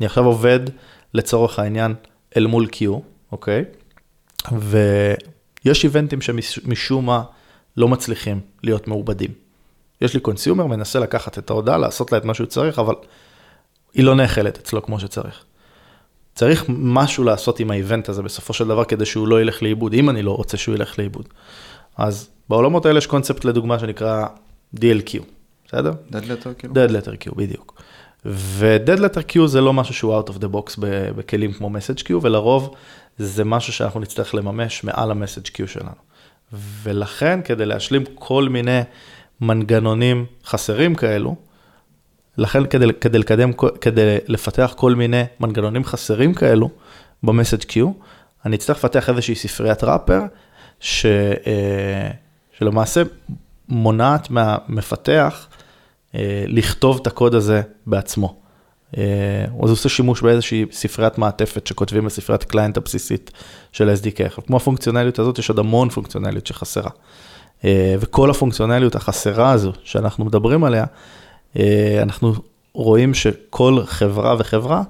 אני 0.00 0.06
עכשיו 0.06 0.24
עובד 0.24 0.60
לצורך 1.14 1.58
העניין 1.58 1.94
אל 2.36 2.46
מול 2.46 2.66
Q, 2.72 2.84
אוקיי? 3.32 3.64
ויש 4.52 5.84
איבנטים 5.84 6.20
שמשום 6.20 7.06
מה 7.06 7.22
לא 7.76 7.88
מצליחים 7.88 8.40
להיות 8.62 8.88
מעובדים. 8.88 9.30
יש 10.00 10.14
לי 10.14 10.20
קונסיומר, 10.20 10.66
מנסה 10.66 10.98
לקחת 10.98 11.38
את 11.38 11.50
ההודעה, 11.50 11.78
לעשות 11.78 12.12
לה 12.12 12.18
את 12.18 12.24
מה 12.24 12.34
שהוא 12.34 12.46
צריך, 12.46 12.78
אבל 12.78 12.94
היא 13.94 14.04
לא 14.04 14.14
נאכלת 14.14 14.58
אצלו 14.58 14.82
כמו 14.82 15.00
שצריך. 15.00 15.44
צריך 16.34 16.64
משהו 16.68 17.24
לעשות 17.24 17.60
עם 17.60 17.70
האיבנט 17.70 18.08
הזה 18.08 18.22
בסופו 18.22 18.52
של 18.52 18.68
דבר 18.68 18.84
כדי 18.84 19.06
שהוא 19.06 19.28
לא 19.28 19.40
ילך 19.40 19.62
לאיבוד, 19.62 19.92
אם 19.92 20.10
אני 20.10 20.22
לא 20.22 20.36
רוצה 20.36 20.56
שהוא 20.56 20.74
ילך 20.74 20.98
לאיבוד. 20.98 21.28
אז 21.96 22.30
בעולמות 22.48 22.86
האלה 22.86 22.98
יש 22.98 23.06
קונספט 23.06 23.44
לדוגמה 23.44 23.78
שנקרא 23.78 24.26
DLQ, 24.76 25.22
בסדר? 25.66 25.92
Dead 26.10 26.14
letter 26.14 26.54
כאילו? 26.58 26.74
Dead 26.74 26.90
letter 26.90 27.28
Q, 27.28 27.34
בדיוק. 27.34 27.82
ו-Dead 28.24 28.98
letter 28.98 29.32
Q 29.32 29.46
זה 29.46 29.60
לא 29.60 29.72
משהו 29.72 29.94
שהוא 29.94 30.20
out 30.20 30.28
of 30.28 30.32
the 30.32 30.54
box 30.54 30.80
בכלים 31.16 31.52
כמו 31.52 31.70
message 31.70 32.02
Q, 32.02 32.10
ולרוב 32.22 32.74
זה 33.18 33.44
משהו 33.44 33.72
שאנחנו 33.72 34.00
נצטרך 34.00 34.34
לממש 34.34 34.84
מעל 34.84 35.10
ה-message 35.10 35.48
Q 35.48 35.66
שלנו. 35.66 35.90
ולכן 36.82 37.42
כדי 37.42 37.66
להשלים 37.66 38.04
כל 38.14 38.48
מיני 38.48 38.80
מנגנונים 39.40 40.26
חסרים 40.46 40.94
כאלו, 40.94 41.36
לכן 42.38 42.66
כדי, 42.66 42.86
כדי 43.00 43.18
לקדם, 43.18 43.50
כדי 43.80 44.18
לפתח 44.26 44.74
כל 44.76 44.94
מיני 44.94 45.22
מנגנונים 45.40 45.84
חסרים 45.84 46.34
כאלו 46.34 46.70
במסאג' 47.22 47.62
קיו, 47.62 47.90
אני 48.46 48.56
אצטרך 48.56 48.76
לפתח 48.76 49.10
איזושהי 49.10 49.34
ספריית 49.34 49.84
ראפר, 49.84 50.20
ש, 50.80 51.06
אה, 51.06 52.10
שלמעשה 52.58 53.02
מונעת 53.68 54.30
מהמפתח 54.30 55.48
אה, 56.14 56.44
לכתוב 56.46 56.98
את 57.02 57.06
הקוד 57.06 57.34
הזה 57.34 57.62
בעצמו. 57.86 58.36
אה, 58.96 59.44
אז 59.44 59.50
הוא 59.50 59.70
עושה 59.70 59.88
שימוש 59.88 60.22
באיזושהי 60.22 60.64
ספריית 60.72 61.18
מעטפת 61.18 61.66
שכותבים 61.66 62.04
בספריית 62.04 62.44
קליינט 62.44 62.76
הבסיסית 62.76 63.30
של 63.72 63.94
SDK. 64.02 64.40
כמו 64.46 64.56
הפונקציונליות 64.56 65.18
הזאת, 65.18 65.38
יש 65.38 65.48
עוד 65.48 65.58
המון 65.58 65.88
פונקציונליות 65.88 66.46
שחסרה. 66.46 66.90
וכל 68.00 68.30
הפונקציונליות 68.30 68.94
החסרה 68.94 69.50
הזו 69.50 69.72
שאנחנו 69.84 70.24
מדברים 70.24 70.64
עליה, 70.64 70.84
אנחנו 72.02 72.34
רואים 72.72 73.14
שכל 73.14 73.82
חברה 73.84 74.36
וחברה 74.38 74.82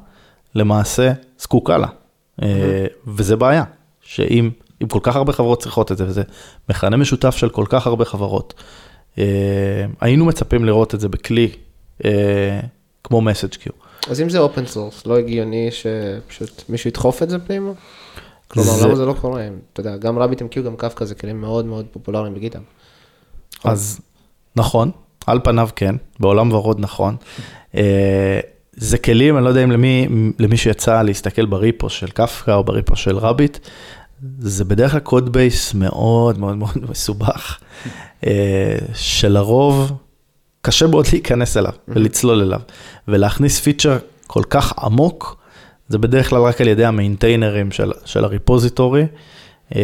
למעשה 0.55 1.13
זקוקה 1.39 1.79
לה, 1.79 1.87
mm-hmm. 1.87 2.45
וזה 3.07 3.37
בעיה, 3.37 3.65
שאם 4.01 4.51
אם 4.83 4.89
כל 4.89 4.99
כך 5.03 5.17
הרבה 5.17 5.33
חברות 5.33 5.63
צריכות 5.63 5.93
את 5.93 5.97
זה, 5.97 6.05
וזה 6.07 6.23
מכנה 6.69 6.97
משותף 6.97 7.37
של 7.37 7.49
כל 7.49 7.65
כך 7.69 7.87
הרבה 7.87 8.05
חברות, 8.05 8.55
אה, 9.19 9.25
היינו 10.01 10.25
מצפים 10.25 10.65
לראות 10.65 10.95
את 10.95 11.01
זה 11.01 11.09
בכלי 11.09 11.51
כמו 13.05 13.21
message 13.21 13.55
queue. 13.55 14.11
אז 14.11 14.21
אם 14.21 14.29
זה 14.29 14.39
open 14.45 14.75
source, 14.75 15.03
לא 15.07 15.19
הגיוני 15.19 15.69
שפשוט 15.71 16.63
מישהו 16.69 16.89
ידחוף 16.89 17.23
את 17.23 17.31
זה 17.31 17.39
פנימה? 17.39 17.73
כלומר, 18.49 18.71
זה... 18.71 18.87
למה 18.87 18.97
זה 18.97 19.07
לא 19.07 19.15
קורה? 19.21 19.49
אתה 19.73 19.81
יודע, 19.81 19.97
גם 19.97 20.19
רביט 20.19 20.43
MQ, 20.43 20.61
גם 20.61 20.77
קפקא 20.77 21.05
זה 21.05 21.15
כלים 21.15 21.41
מאוד 21.41 21.65
מאוד 21.65 21.87
פופולריים 21.93 22.35
בגיטה. 22.35 22.59
אז 23.65 24.01
נכון, 24.57 24.91
על 25.27 25.41
פניו 25.45 25.69
כן, 25.77 25.95
בעולם 26.21 26.53
ורוד 26.53 26.81
נכון. 26.81 27.17
אה, 27.75 28.41
זה 28.77 28.99
כלים, 28.99 29.37
אני 29.37 29.45
לא 29.45 29.49
יודע 29.49 29.65
אם 29.65 29.71
למי, 29.71 30.09
למי 30.39 30.57
שיצא 30.57 31.03
להסתכל 31.03 31.47
ב 31.47 31.56
repo 31.56 31.91
של 31.91 32.07
קפקא 32.07 32.51
או 32.51 32.65
ב 32.65 32.71
repo 32.71 32.97
של 32.97 33.19
Rabbit, 33.19 33.59
זה 34.39 34.65
בדרך 34.65 34.91
כלל 34.91 35.01
code 35.01 35.33
base 35.33 35.75
מאוד 35.75 36.39
מאוד 36.39 36.57
מאוד 36.57 36.77
מסובך, 36.91 37.59
אה, 38.27 38.77
שלרוב 38.95 39.93
קשה 40.63 40.87
מאוד 40.87 41.07
להיכנס 41.13 41.57
אליו 41.57 41.73
ולצלול 41.89 42.41
אליו, 42.41 42.61
ולהכניס 43.09 43.61
פיצ'ר 43.61 43.97
כל 44.27 44.43
כך 44.51 44.73
עמוק, 44.79 45.37
זה 45.89 45.99
בדרך 45.99 46.31
כלל 46.31 46.43
רק 46.43 46.61
על 46.61 46.69
ידי 46.69 46.85
המיינטיינרים 46.85 47.73
של, 47.73 47.93
של 48.05 48.25
ה 48.25 48.32
repository, 48.32 49.07
אה, 49.75 49.81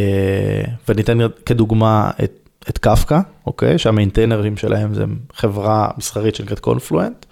וניתן 0.89 1.19
כדוגמה 1.47 2.11
את 2.25 2.40
את 2.69 2.79
קפקא, 2.79 3.21
אוקיי? 3.47 3.79
שהמיינטיינרים 3.79 4.57
שלהם 4.57 4.95
זה 4.95 5.05
חברה 5.35 5.89
מסחרית 5.99 6.35
שנקראת 6.35 6.59
Confluent, 6.59 7.27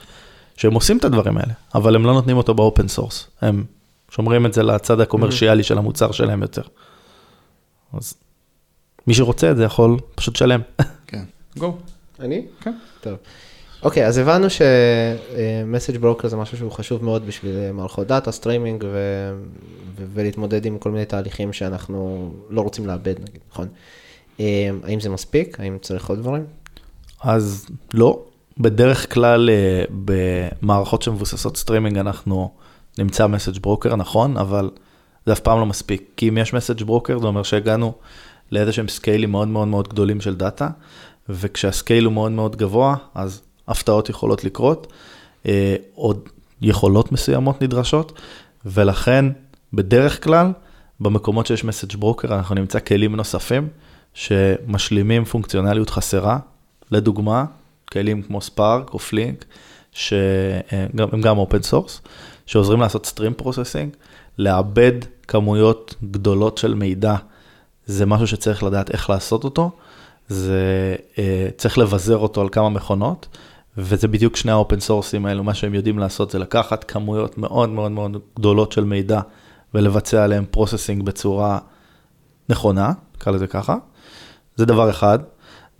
שהם 0.57 0.75
עושים 0.75 0.99
את 0.99 1.05
הדברים 1.05 1.38
האלה, 1.38 1.53
אבל 1.75 1.95
הם 1.95 2.05
לא 2.05 2.12
נותנים 2.12 2.37
אותו 2.37 2.55
ב 2.55 2.61
open 2.61 2.88
source. 2.88 3.27
הם 3.41 3.64
שומרים 4.11 4.47
את 4.47 4.53
זה 4.53 4.62
לצד 4.62 5.01
ה 5.01 5.06
commercial 5.06 5.62
של 5.62 5.79
המוצר 5.79 6.12
שלהם 6.12 6.43
יותר. 6.43 6.62
אז 7.93 8.14
מי 9.07 9.14
שרוצה 9.14 9.51
את 9.51 9.57
זה 9.57 9.64
יכול 9.64 9.97
פשוט 10.14 10.35
לשלם. 10.35 10.61
כן, 11.07 11.25
go. 11.59 11.77
אני? 12.21 12.47
כן. 12.61 12.73
טוב. 13.01 13.14
אוקיי, 13.83 14.07
אז 14.07 14.19
הבנו 14.19 14.47
ש 14.51 14.83
message 14.83 15.96
broker 15.96 16.29
זה 16.29 16.37
משהו 16.37 16.59
שהוא 16.59 16.73
חשוב 16.73 17.05
מאוד 17.05 17.27
בשביל 17.27 17.73
מערכות 17.73 18.07
דאטה, 18.07 18.33
סטרימינג 18.33 18.85
ולהתמודד 20.14 20.67
עם 20.67 20.79
כל 20.79 20.91
מיני 20.91 21.05
תהליכים 21.05 21.53
שאנחנו 21.53 22.33
לא 22.51 22.61
רוצים 22.61 22.87
לאבד, 22.87 23.14
נגיד, 23.21 23.41
נכון? 23.53 23.69
אמ, 24.40 24.81
האם 24.85 25.01
זה 25.01 25.09
מספיק? 25.11 25.61
האם 25.61 25.79
צריך 25.83 26.09
עוד 26.09 26.18
דברים? 26.18 26.44
אז 27.20 27.66
לא. 27.94 28.24
בדרך 28.59 29.14
כלל 29.14 29.51
אה, 29.51 29.85
במערכות 30.05 31.03
שמבוססות 31.03 31.57
סטרימינג 31.57 31.98
אנחנו 31.98 32.51
נמצא 32.98 33.27
message 33.27 33.59
broker, 33.59 33.96
נכון, 33.96 34.37
אבל 34.37 34.70
זה 35.27 35.33
אף 35.33 35.40
פעם 35.40 35.59
לא 35.59 35.66
מספיק. 35.66 36.03
כי 36.16 36.29
אם 36.29 36.38
יש 36.38 36.55
message 36.55 36.83
broker 36.83 37.18
זה 37.18 37.27
אומר 37.27 37.42
שהגענו 37.42 37.92
לאיזה 38.53 38.72
שהם 38.72 38.88
סקיילים 38.88 39.31
מאוד 39.31 39.48
מאוד 39.48 39.68
מאוד 39.68 39.88
גדולים 39.88 40.20
של 40.20 40.35
דאטה, 40.35 40.68
וכשה 41.29 41.70
scale 41.70 42.05
הוא 42.05 42.12
מאוד 42.12 42.33
מאוד 42.33 42.57
גבוה, 42.57 42.96
אז 43.14 43.42
הפתעות 43.68 44.09
יכולות 44.09 44.44
לקרות, 44.44 44.92
אה, 45.46 45.77
עוד 45.94 46.29
יכולות 46.62 47.12
מסוימות 47.12 47.62
נדרשות, 47.62 48.12
ולכן 48.64 49.24
בדרך 49.72 50.24
כלל 50.24 50.53
במקומות 51.01 51.46
שיש 51.46 51.64
message 51.64 51.96
broker 51.96 52.35
אנחנו 52.35 52.55
נמצא 52.55 52.79
כלים 52.81 53.16
נוספים. 53.16 53.68
שמשלימים 54.18 55.24
פונקציונליות 55.24 55.90
חסרה, 55.90 56.38
לדוגמה, 56.90 57.44
כלים 57.92 58.22
כמו 58.22 58.40
Spark 58.40 58.94
או 58.94 58.98
Flink, 58.98 59.44
שהם 59.92 61.20
גם 61.20 61.38
open 61.38 61.62
source, 61.62 62.01
שעוזרים 62.46 62.81
לעשות 62.81 63.07
stream 63.07 63.35
processing, 63.35 63.90
לעבד 64.38 64.92
כמויות 65.28 65.94
גדולות 66.11 66.59
של 66.59 66.74
מידע, 66.74 67.16
זה 67.87 68.07
משהו 68.07 68.26
שצריך 68.26 68.62
לדעת 68.62 68.90
איך 68.90 69.11
לעשות 69.11 69.44
אותו, 69.44 69.70
זה 70.28 70.96
אה, 71.18 71.48
צריך 71.57 71.78
לבזר 71.78 72.16
אותו 72.16 72.40
על 72.40 72.48
כמה 72.48 72.68
מכונות, 72.68 73.28
וזה 73.76 74.09
בדיוק 74.09 74.37
שני 74.37 74.52
ה 74.53 74.58
open 74.58 74.81
source 74.81 75.15
ים 75.15 75.27
האלו, 75.26 75.44
מה 75.44 75.54
שהם 75.54 75.74
יודעים 75.74 75.98
לעשות 75.98 76.31
זה 76.31 76.38
לקחת 76.38 76.85
כמויות 76.85 77.38
מאוד 77.38 77.68
מאוד 77.68 77.92
מאוד 77.92 78.16
גדולות 78.38 78.72
של 78.72 78.85
מידע 78.85 79.20
ולבצע 79.74 80.24
עליהם 80.24 80.44
processing 80.51 81.03
בצורה 81.02 81.59
נכונה, 82.48 82.92
נקרא 83.16 83.33
לזה 83.33 83.46
ככה, 83.46 83.76
זה 84.59 84.66
דבר 84.66 84.90
אחד. 84.90 85.18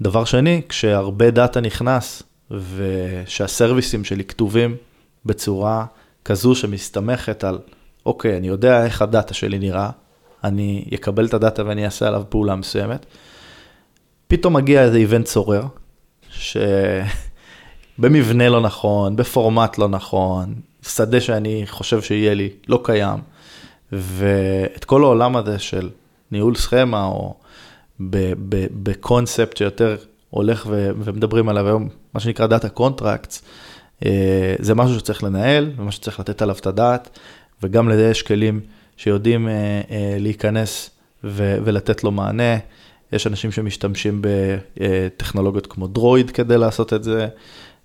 דבר 0.01 0.25
שני, 0.25 0.63
כשהרבה 0.69 1.31
דאטה 1.31 1.61
נכנס 1.61 2.23
ושהסרוויסים 2.51 4.05
שלי 4.05 4.25
כתובים 4.25 4.77
בצורה 5.25 5.85
כזו 6.25 6.55
שמסתמכת 6.55 7.45
על, 7.45 7.59
אוקיי, 8.07 8.37
אני 8.37 8.49
יודע 8.49 8.85
איך 8.85 9.03
הדאטה 9.03 9.35
שלי 9.35 9.59
נראה, 9.59 9.91
אני 10.45 10.85
אקבל 10.95 11.27
את 11.27 11.35
הדאטה 11.35 11.67
ואני 11.67 11.85
אעשה 11.85 12.09
עליו 12.09 12.23
פעולה 12.29 12.57
מסוימת. 12.57 13.07
פתאום 14.29 14.57
מגיע 14.57 14.83
איזה 14.83 14.99
event 14.99 15.27
סורר, 15.27 15.63
שבמבנה 17.99 18.49
לא 18.55 18.61
נכון, 18.61 19.17
בפורמט 19.17 19.79
לא 19.79 19.89
נכון, 19.89 20.55
שדה 20.83 21.21
שאני 21.21 21.65
חושב 21.67 22.03
שיהיה 22.03 22.35
לי 22.35 22.51
לא 22.69 22.81
קיים, 22.85 23.19
ואת 23.93 24.85
כל 24.85 25.03
העולם 25.03 25.37
הזה 25.37 25.59
של 25.59 25.91
ניהול 26.33 26.55
סכמה 26.55 27.05
או 27.05 27.35
בקונספט 28.83 29.57
שיותר 29.57 29.97
הולך 30.31 30.67
ו, 30.71 30.91
ומדברים 30.99 31.49
עליו 31.49 31.67
היום, 31.67 31.89
מה 32.15 32.21
שנקרא 32.21 32.47
data 32.47 32.69
contracts, 32.69 33.43
אה, 34.07 34.55
זה 34.59 34.75
משהו 34.75 34.99
שצריך 34.99 35.25
לנהל, 35.25 35.71
ומה 35.77 35.93
שצריך 35.93 36.21
לתת 36.21 36.43
עליו 36.43 36.57
את 36.61 36.67
הדעת, 36.67 37.19
וגם 37.63 37.89
לזה 37.89 38.11
יש 38.11 38.23
כלים 38.23 38.61
שיודעים 38.97 39.49
אה, 39.49 39.53
אה, 39.91 40.17
להיכנס 40.19 40.91
ו, 41.25 41.59
ולתת 41.65 42.05
לו 42.05 42.11
מענה. 42.11 42.57
יש 43.13 43.27
אנשים 43.27 43.53
שמשתמשים 43.53 44.23
בטכנולוגיות 44.23 45.67
כמו 45.67 45.87
דרויד 45.87 46.31
כדי 46.31 46.59
לעשות 46.59 46.93
את 46.93 47.05
זה, 47.05 47.29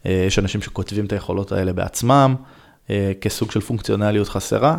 יש 0.05 0.39
אנשים 0.39 0.61
שכותבים 0.61 1.05
את 1.05 1.13
היכולות 1.13 1.51
האלה 1.51 1.73
בעצמם, 1.73 2.35
כסוג 3.21 3.51
של 3.51 3.59
פונקציונליות 3.59 4.29
חסרה, 4.29 4.77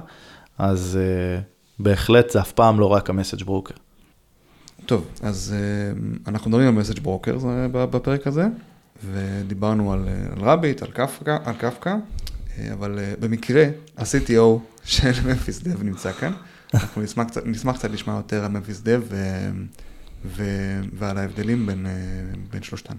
אז 0.59 0.99
בהחלט 1.79 2.31
זה 2.31 2.41
אף 2.41 2.53
פעם 2.53 2.81
לא 2.81 2.87
רק 2.87 3.11
המסאג' 3.11 3.43
ברוקר. 3.43 3.75
טוב, 4.87 5.07
אז 5.23 5.55
uh, 5.55 6.29
אנחנו 6.29 6.51
מדברים 6.51 6.69
על 6.69 6.75
מסאג' 6.75 6.99
ברוקר 7.01 7.37
בפרק 7.73 8.27
הזה. 8.27 8.47
ודיברנו 9.13 9.93
על, 9.93 10.09
אה, 10.09 10.13
על 10.37 10.49
רביט, 10.49 10.83
על 10.83 10.89
קפקא, 10.91 11.37
על 11.45 11.55
קפקא, 11.55 11.95
אה, 12.59 12.73
אבל 12.73 12.99
אה, 12.99 13.13
במקרה 13.21 13.65
ה-CTO 13.97 14.41
של 14.85 15.11
ממפיס 15.27 15.63
דב 15.63 15.83
נמצא 15.83 16.13
כאן. 16.13 16.33
אנחנו 16.75 17.03
נשמח 17.03 17.27
נשמח 17.45 17.77
קצת 17.77 17.91
לשמוע 17.91 18.17
יותר 18.17 18.45
על 18.45 18.51
ממפיס 18.51 18.81
דב 18.81 19.01
ו, 19.09 19.17
ו, 20.27 20.43
ועל 20.99 21.19
ההבדלים 21.19 21.67
בין, 21.67 21.87
אה, 21.87 21.93
בין 22.53 22.63
שלושתן. 22.63 22.95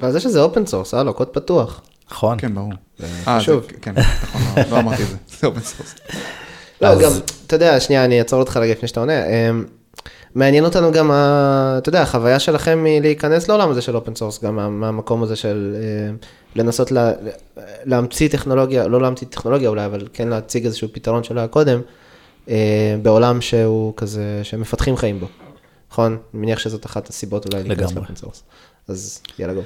ועל 0.00 0.12
זה 0.12 0.20
שזה 0.20 0.40
open 0.40 0.66
source, 0.66 0.94
הלו, 0.94 1.14
קוד 1.14 1.28
פתוח. 1.28 1.80
נכון. 2.10 2.38
כן, 2.40 2.54
ברור. 2.54 2.72
אה, 3.02 3.38
חשוב. 3.40 3.62
זה- 3.62 3.68
כן, 3.82 3.92
נכון, 4.22 4.42
לא- 4.56 4.70
לא 4.70 4.78
אמרתי 4.80 5.02
את 5.02 5.08
זה, 5.08 5.16
זה 5.40 5.46
open 5.46 5.60
source. 5.60 5.94
לא, 6.82 6.86
אז- 6.88 6.98
גם, 7.02 7.10
אתה 7.46 7.56
יודע, 7.56 7.80
שנייה, 7.80 8.04
אני 8.04 8.18
אעצור 8.18 8.40
אותך 8.40 8.56
רגע 8.56 8.72
לפני 8.72 8.88
שאתה 8.88 9.00
עונה. 9.00 9.12
מעניין 10.34 10.64
אותנו 10.64 10.92
גם, 10.92 11.10
ה- 11.10 11.74
אתה 11.78 11.88
יודע, 11.88 12.02
החוויה 12.02 12.38
שלכם 12.38 12.78
מלהיכנס 12.84 13.48
לעולם 13.48 13.70
הזה 13.70 13.82
של 13.82 13.96
open 13.96 14.14
source, 14.14 14.44
גם 14.44 14.56
מה- 14.56 14.68
מהמקום 14.68 15.22
הזה 15.22 15.36
של 15.36 15.76
אמ, 16.10 16.16
לנסות 16.56 16.92
לה- 16.92 17.12
להמציא 17.84 18.28
טכנולוגיה, 18.28 18.88
לא 18.88 19.00
להמציא 19.00 19.26
טכנולוגיה 19.30 19.68
אולי, 19.68 19.84
אבל 19.84 20.08
כן 20.12 20.28
להציג 20.28 20.64
איזשהו 20.64 20.88
פתרון 20.92 21.24
שלא 21.24 21.40
היה 21.40 21.48
קודם, 21.48 21.80
אה, 22.48 22.96
בעולם 23.02 23.40
שהוא 23.40 23.92
כזה, 23.96 24.40
שמפתחים 24.42 24.96
חיים 24.96 25.20
בו. 25.20 25.26
נכון? 25.92 26.12
אני 26.34 26.40
מניח 26.42 26.58
שזאת 26.58 26.86
אחת 26.86 27.08
הסיבות 27.08 27.46
אולי 27.54 27.64
להיכנס. 27.68 27.92
ל 27.94 27.98
open 27.98 28.16
source. 28.16 28.42
אז 28.88 29.20
יאללה 29.38 29.54
גו. 29.54 29.60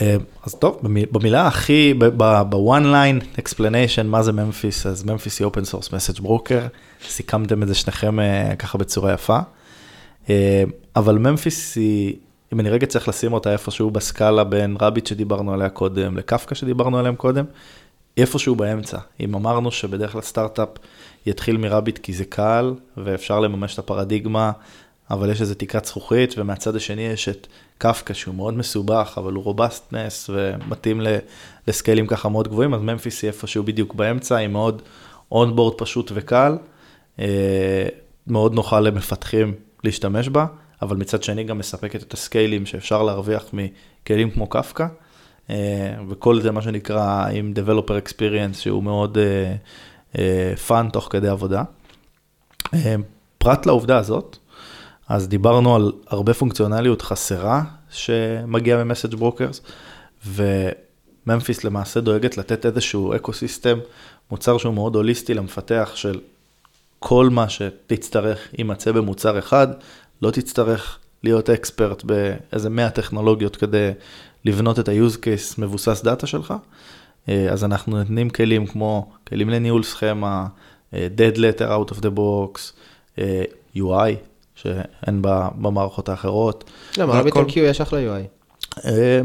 אה, 0.00 0.16
אז 0.46 0.54
טוב, 0.54 0.78
במי- 0.82 1.06
במילה 1.12 1.46
הכי, 1.46 1.94
ב-one 1.98 2.84
line 2.84 3.40
explanation, 3.40 4.02
מה 4.04 4.22
זה 4.22 4.32
ממפיס, 4.32 4.86
אז 4.86 5.04
ממפיס 5.04 5.38
היא 5.40 5.46
open 5.48 5.70
source 5.72 5.88
message 5.88 6.20
broker, 6.22 6.68
סיכמתם 7.08 7.62
את 7.62 7.68
זה 7.68 7.74
שניכם 7.74 8.20
אה, 8.20 8.56
ככה 8.58 8.78
בצורה 8.78 9.12
יפה. 9.12 9.38
אה, 10.30 10.64
אבל 10.96 11.18
ממפיס 11.18 11.76
היא, 11.76 12.16
אם 12.52 12.60
אני 12.60 12.70
רגע 12.70 12.86
צריך 12.86 13.08
לשים 13.08 13.32
אותה 13.32 13.52
איפשהו 13.52 13.90
בסקאלה 13.90 14.44
בין 14.44 14.76
רביט 14.80 15.06
שדיברנו 15.06 15.52
עליה 15.54 15.68
קודם, 15.68 16.16
לקפקא 16.16 16.54
שדיברנו 16.54 16.98
עליהם 16.98 17.16
קודם, 17.16 17.44
איפשהו 18.16 18.54
באמצע. 18.54 18.98
אם 19.20 19.34
אמרנו 19.34 19.70
שבדרך 19.70 20.12
כלל 20.12 20.20
סטארט-אפ 20.20 20.68
יתחיל 21.26 21.56
מרביט 21.56 21.98
כי 21.98 22.12
זה 22.12 22.24
קל, 22.24 22.74
ואפשר 22.96 23.40
לממש 23.40 23.74
את 23.74 23.78
הפרדיגמה, 23.78 24.52
אבל 25.10 25.30
יש 25.30 25.40
איזו 25.40 25.54
תקרת 25.54 25.84
זכוכית, 25.84 26.34
ומהצד 26.38 26.76
השני 26.76 27.02
יש 27.02 27.28
את 27.28 27.46
קפקא 27.78 28.14
שהוא 28.14 28.34
מאוד 28.34 28.54
מסובך, 28.54 29.14
אבל 29.16 29.32
הוא 29.32 29.44
robustness 29.44 30.30
ומתאים 30.32 31.00
לסקיילים 31.68 32.06
ככה 32.06 32.28
מאוד 32.28 32.48
גבוהים, 32.48 32.74
אז 32.74 32.80
ממפיס 32.80 33.22
היא 33.22 33.28
איפשהו 33.28 33.62
בדיוק 33.62 33.94
באמצע, 33.94 34.36
היא 34.36 34.48
מאוד 34.48 34.82
onboard 35.32 35.74
פשוט 35.78 36.12
וקל, 36.14 36.56
אה, 37.18 37.86
מאוד 38.26 38.54
נוחה 38.54 38.80
למפתחים 38.80 39.54
להשתמש 39.84 40.28
בה, 40.28 40.46
אבל 40.82 40.96
מצד 40.96 41.22
שני 41.22 41.44
גם 41.44 41.58
מספקת 41.58 42.02
את 42.02 42.12
הסקיילים 42.14 42.66
שאפשר 42.66 43.02
להרוויח 43.02 43.44
מכלים 43.52 44.30
כמו 44.30 44.46
קפקא, 44.46 44.86
אה, 45.50 45.94
וכל 46.08 46.40
זה 46.40 46.50
מה 46.50 46.62
שנקרא 46.62 47.26
עם 47.32 47.52
Developer 47.56 48.08
Experience 48.08 48.54
שהוא 48.54 48.82
מאוד 48.82 49.18
fun 50.66 50.88
תוך 50.92 51.08
כדי 51.10 51.28
עבודה. 51.28 51.62
אה, 52.74 52.94
פרט 53.38 53.66
לעובדה 53.66 53.98
הזאת, 53.98 54.38
אז 55.08 55.28
דיברנו 55.28 55.76
על 55.76 55.92
הרבה 56.06 56.34
פונקציונליות 56.34 57.02
חסרה 57.02 57.62
שמגיעה 57.90 58.84
מ 58.84 58.88
message 58.88 59.14
brokers, 59.14 59.60
וממפיס 60.26 61.64
למעשה 61.64 62.00
דואגת 62.00 62.38
לתת 62.38 62.66
איזשהו 62.66 63.16
ecosystem, 63.16 63.78
מוצר 64.30 64.58
שהוא 64.58 64.74
מאוד 64.74 64.96
הוליסטי 64.96 65.34
למפתח 65.34 65.92
של 65.94 66.20
כל 66.98 67.28
מה 67.30 67.48
שתצטרך 67.48 68.38
יימצא 68.58 68.92
במוצר 68.92 69.38
אחד, 69.38 69.66
לא 70.22 70.30
תצטרך 70.30 70.98
להיות 71.24 71.50
expert 71.50 72.04
באיזה 72.04 72.70
100 72.70 72.90
טכנולוגיות 72.90 73.56
כדי 73.56 73.90
לבנות 74.44 74.78
את 74.78 74.88
ה-use 74.88 75.16
case 75.16 75.54
מבוסס 75.58 76.02
דאטה 76.04 76.26
שלך. 76.26 76.54
אה, 77.28 77.48
אז 77.50 77.64
אנחנו 77.64 77.98
נותנים 77.98 78.30
כלים 78.30 78.66
כמו 78.66 79.10
כלים 79.28 79.50
לניהול 79.50 79.82
סכמה, 79.82 80.46
אה, 80.94 81.08
dead 81.16 81.36
letter 81.36 81.68
out 81.70 81.92
of 81.94 81.98
the 81.98 82.18
box, 82.18 82.60
אה, 83.18 83.42
UI, 83.76 84.10
שאין 84.54 85.22
בה- 85.22 85.48
במערכות 85.60 86.08
האחרות. 86.08 86.70
למה, 86.98 87.12
זה 87.12 87.18
רביט 87.18 87.32
הכל- 87.36 87.44
MQ 87.50 87.58
יש 87.58 87.80
אחלה 87.80 88.00
UI. 88.00 88.26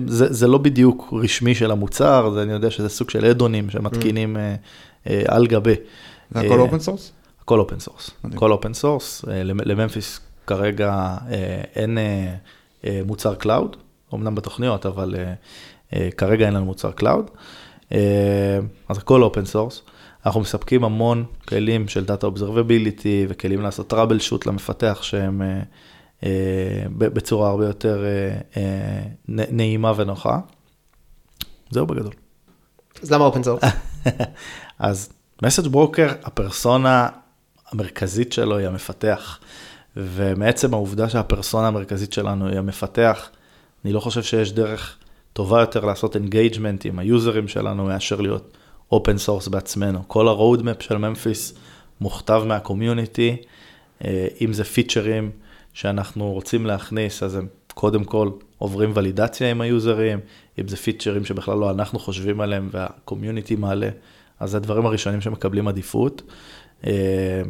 זה, 0.08 0.34
זה 0.34 0.48
לא 0.48 0.58
בדיוק 0.58 1.14
רשמי 1.24 1.56
של 1.56 1.72
המוצר, 1.72 2.30
זה, 2.34 2.42
אני 2.44 2.52
יודע 2.52 2.72
שזה 2.72 2.90
סוג 2.90 3.10
של 3.10 3.26
add-ons 3.26 3.70
שמתקינים 3.70 4.38
אה, 4.38 4.56
על 5.28 5.48
גבי. 5.48 5.76
זה 6.32 6.40
הכל 6.40 6.60
open 6.60 6.80
source? 6.80 7.12
הכל 7.42 7.60
open 7.60 7.80
source. 7.80 8.10
הכל 8.24 8.52
open 8.52 8.74
source. 8.74 9.26
לממפיס 9.46 10.20
כרגע 10.48 11.18
אה, 11.32 11.62
אין 11.76 11.98
אה, 11.98 12.36
אה, 12.86 13.02
מוצר 13.06 13.36
cloud, 13.36 13.78
אמנם 14.14 14.36
בתוכניות, 14.36 14.86
אבל 14.86 15.16
אה, 15.18 15.34
אה, 15.94 16.10
כרגע 16.18 16.46
אין 16.46 16.54
לנו 16.54 16.66
מוצר 16.66 16.92
cloud. 16.92 17.30
אה, 17.92 18.60
אז 18.90 18.98
הכל 18.98 19.24
open 19.24 19.46
source. 19.46 19.82
אנחנו 20.26 20.42
מספקים 20.42 20.84
המון 20.84 21.26
כלים 21.48 21.88
של 21.88 22.06
Data 22.06 22.24
Observability 22.24 23.26
וכלים 23.30 23.62
לעשות 23.62 23.88
troubleshoot 23.88 24.46
למפתח 24.46 25.00
שהם 25.02 25.42
אה, 25.42 25.62
אה, 26.24 26.30
בצורה 26.98 27.50
הרבה 27.50 27.66
יותר 27.66 28.04
אה, 28.06 28.62
אה, 28.62 29.04
נעימה 29.28 29.94
ונוחה. 29.96 30.40
זהו 31.70 31.86
בגדול. 31.86 32.14
אז 33.02 33.12
למה 33.12 33.26
open 33.26 33.44
source? 33.44 33.64
אז 34.80 35.10
message 35.44 35.68
broker, 35.68 36.10
הפרסונה 36.24 37.08
המרכזית 37.72 38.34
שלו 38.34 38.58
היא 38.58 38.68
המפתח. 38.68 39.40
ומעצם 39.96 40.74
העובדה 40.74 41.10
שהפרסונה 41.10 41.68
המרכזית 41.68 42.14
שלנו 42.14 42.48
היא 42.48 42.58
המפתח, 42.58 43.30
אני 43.86 43.94
לא 43.94 44.00
חושב 44.00 44.24
שיש 44.24 44.52
דרך 44.52 44.98
טובה 45.34 45.60
יותר 45.60 45.86
לעשות 45.86 46.16
engagement 46.16 46.86
עם 46.86 47.00
ה 47.00 47.08
users 47.08 47.48
שלנו 47.48 47.86
מאשר 47.86 48.22
להיות 48.22 48.58
open 48.92 49.18
source 49.18 49.48
בעצמנו. 49.48 50.00
כל 50.08 50.28
ה-roadmap 50.28 50.84
של 50.84 50.98
ממפיס 50.98 51.54
מוכתב 52.02 52.44
מה 52.46 52.61
community, 52.61 53.38
אה, 54.06 54.28
אם 54.42 54.54
זה 54.54 54.64
features 54.64 55.32
שאנחנו 55.74 56.32
רוצים 56.32 56.66
להכניס, 56.66 57.24
אז 57.24 57.36
הם 57.36 57.48
קודם 57.74 58.04
כל 58.04 58.30
עוברים 58.58 58.92
ולידציה 58.96 59.52
עם 59.52 59.62
ה 59.62 59.70
users, 59.70 60.20
אם 60.60 60.68
זה 60.68 60.78
features 60.78 61.26
שבכלל 61.26 61.58
לא 61.58 61.72
אנחנו 61.72 62.00
חושבים 62.00 62.42
עליהם 62.42 62.70
וה 62.72 62.87
community 62.87 63.56
מעלה, 63.56 63.90
אז 64.40 64.52
זה 64.52 64.58
הדברים 64.58 64.86
הראשונים 64.86 65.22
שמקבלים 65.22 65.68
עדיפות. 65.68 66.22
אה, 66.88 67.42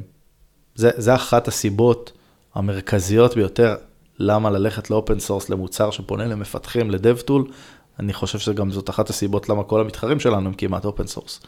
זה, 0.76 0.90
זה 0.98 1.16
אחת 1.16 1.48
הסיבות 1.48 2.12
המרכזיות 2.56 3.36
ביותר 3.36 3.76
למה 4.20 4.50
ללכת 4.50 4.90
ל 4.90 4.96
open 4.96 5.20
source 5.20 5.50
למוצר 5.50 5.92
שפונה 5.92 6.26
למפתחים, 6.26 6.92
ל 6.92 6.98
dev 6.98 7.18
tool. 7.20 7.52
אני 8.00 8.14
חושב 8.14 8.40
שגם 8.40 8.72
זאת 8.72 8.90
אחת 8.90 9.10
הסיבות 9.10 9.50
למה 9.50 9.64
כל 9.64 9.82
המתחרים 9.82 10.20
שלנו 10.20 10.48
הם 10.48 10.54
כמעט 10.54 10.86
open 10.86 11.08
source. 11.08 11.40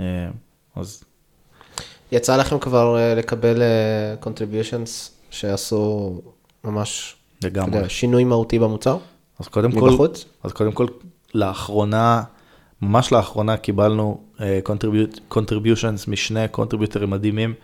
אה, 0.00 0.04
אז 0.76 1.04
יצא 2.12 2.36
לכם 2.36 2.58
כבר 2.58 2.98
אה, 2.98 3.14
לקבל 3.14 3.62
contributions 4.22 5.10
שעשו 5.30 6.12
ממש, 6.64 7.16
לגמרי. 7.44 7.76
יודע, 7.76 7.88
שינוי 7.88 8.24
מהותי 8.24 8.58
במוצר? 8.58 8.98
אז 9.38 9.48
קודם 9.48 9.72
כל, 9.72 9.90
מבחוץ? 9.90 10.24
אז 10.42 10.52
קודם 10.52 10.72
כל, 10.72 10.86
לאחרונה, 11.34 12.22
ממש 12.84 13.12
לאחרונה 13.12 13.56
קיבלנו 13.56 14.20
uh, 14.36 14.40
contribute, 14.68 15.34
contributions 15.34 16.10
משני 16.10 16.48
קונטריביוטרים 16.48 17.10
מדהימים, 17.10 17.54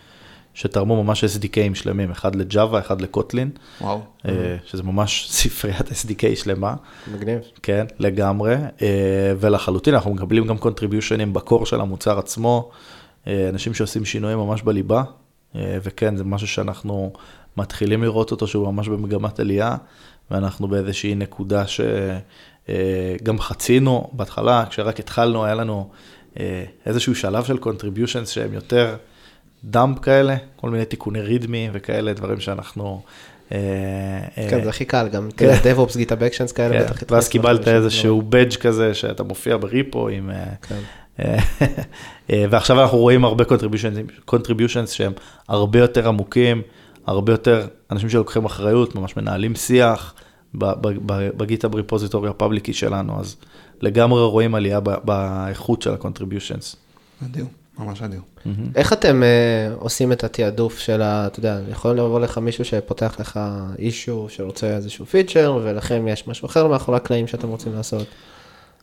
שתרמו 0.55 1.05
ממש 1.05 1.25
SDKים 1.25 1.75
שלמים, 1.75 2.11
אחד 2.11 2.35
לג'אווה, 2.35 2.81
אחד 2.81 3.01
לקוטלין, 3.01 3.51
וואו. 3.81 4.01
uh, 4.23 4.29
שזה 4.67 4.83
ממש 4.83 5.27
ספריית 5.31 5.89
SDK 5.89 6.37
שלמה, 6.37 6.75
מגניב. 7.15 7.41
כן, 7.63 7.87
לגמרי, 7.99 8.55
uh, 8.55 8.83
ולחלוטין 9.41 9.95
אנחנו 9.95 10.15
מקבלים 10.15 10.47
גם 10.47 10.57
contributionים 10.57 11.33
בקור 11.33 11.67
של 11.67 11.81
המוצר 11.81 12.19
עצמו, 12.19 12.71
uh, 13.25 13.29
אנשים 13.49 13.75
שעושים 13.75 14.05
שינויים 14.05 14.39
ממש 14.39 14.63
בליבה, 14.63 15.03
uh, 15.03 15.57
וכן, 15.83 16.17
זה 16.17 16.25
משהו 16.25 16.49
שאנחנו 16.49 17.13
מתחילים 17.57 18.03
לראות 18.03 18.31
אותו 18.31 18.47
שהוא 18.47 18.73
ממש 18.73 18.89
במגמת 18.89 19.41
עלייה, 19.41 19.77
ואנחנו 20.31 20.69
באיזושהי 20.69 21.15
נקודה 21.15 21.67
שגם 22.69 23.39
חצינו 23.39 24.11
בהתחלה, 24.13 24.65
כשרק 24.71 25.01
התחלנו, 25.01 25.45
היה 25.45 25.55
לנו 25.55 25.91
אה, 26.41 26.65
איזשהו 26.87 27.15
שלב 27.15 27.45
של 27.45 27.57
contributions 27.57 28.27
שהם 28.27 28.53
יותר 28.55 28.97
דאמפ 29.65 29.99
כאלה, 29.99 30.37
כל 30.57 30.71
מיני 30.71 30.85
תיקוני 30.85 31.21
רידמי 31.21 31.69
וכאלה, 31.73 32.13
דברים 32.13 32.41
שאנחנו... 32.41 33.03
אה, 33.53 33.59
אה, 34.39 34.51
כן, 34.51 34.65
זה 34.65 34.69
הכי 34.71 34.85
קל, 34.85 35.09
גם 35.09 35.29
כן. 35.37 35.55
DevOps, 35.63 35.93
GitHub 35.93 36.35
Actions 36.35 36.55
כאלה, 36.55 36.79
כן, 36.79 36.85
בטח 36.85 37.03
ואז 37.11 37.25
התחלת 37.25 37.29
קיבלת 37.29 37.69
איזשהו 37.69 38.23
בדג' 38.23 38.55
כזה 38.55 38.95
שאתה 38.95 39.23
מופיע 39.23 39.57
בריפו 39.57 40.09
עם... 40.09 40.31
אה, 40.31 40.45
כן. 40.63 40.79
אה, 42.31 42.45
ועכשיו 42.51 42.83
אנחנו 42.83 42.99
רואים 42.99 43.25
הרבה 43.25 43.45
contributions 44.31 44.87
שהם 44.87 45.13
הרבה 45.49 45.79
יותר 45.79 46.09
עמוקים, 46.09 46.63
הרבה 47.07 47.33
יותר 47.33 47.67
אנשים 47.91 48.09
שלוקחים 48.09 48.45
אחריות, 48.45 48.95
ממש 48.95 49.17
מנהלים 49.17 49.55
שיח 49.55 50.15
בגיטאב 50.55 51.75
ריפוזיטורי 51.75 52.31
הפאבליקי 52.31 52.73
שלנו, 52.73 53.21
אז 53.21 53.37
לגמרי 53.81 54.23
רואים 54.23 54.55
עלייה 54.55 54.81
ב- 54.81 55.05
באיכות 55.05 55.83
של 55.83 55.91
ה-contributions. 55.91 56.77
מדהים. 57.23 57.47
ממש 57.79 58.03
אדיר. 58.03 58.21
איך 58.75 58.93
אתם 58.93 59.23
אה, 59.23 59.75
עושים 59.75 60.13
את 60.13 60.25
התעדוף 60.25 60.79
של 60.79 61.03
ה... 61.03 61.27
אתה 61.27 61.39
יודע, 61.39 61.61
יכול 61.71 61.91
לבוא 61.91 62.21
לך 62.21 62.39
מישהו 62.39 62.65
שפותח 62.65 63.17
לך 63.21 63.41
אישו 63.79 64.27
שרוצה 64.29 64.67
איזשהו 64.77 65.07
פיצ'ר, 65.07 65.59
ולכם 65.65 66.09
יש 66.09 66.29
משהו 66.29 66.47
אחר 66.47 66.67
מאחורי 66.67 66.97
הקלעים 66.97 67.27
שאתם 67.27 67.49
רוצים 67.49 67.73
לעשות. 67.75 68.07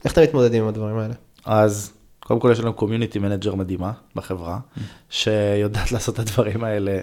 איך 0.03 0.13
אתם 0.13 0.21
מתמודדים 0.21 0.63
עם 0.63 0.69
הדברים 0.69 0.97
האלה? 0.97 1.13
אז 1.45 1.91
קודם 2.19 2.39
כל 2.39 2.49
יש 2.51 2.59
לנו 2.59 2.73
community 2.73 3.19
manager 3.19 3.55
מדהימה 3.55 3.91
בחברה, 4.15 4.59
שיודעת 5.09 5.91
לעשות 5.91 6.15
את 6.15 6.19
הדברים 6.19 6.63
האלה 6.63 6.99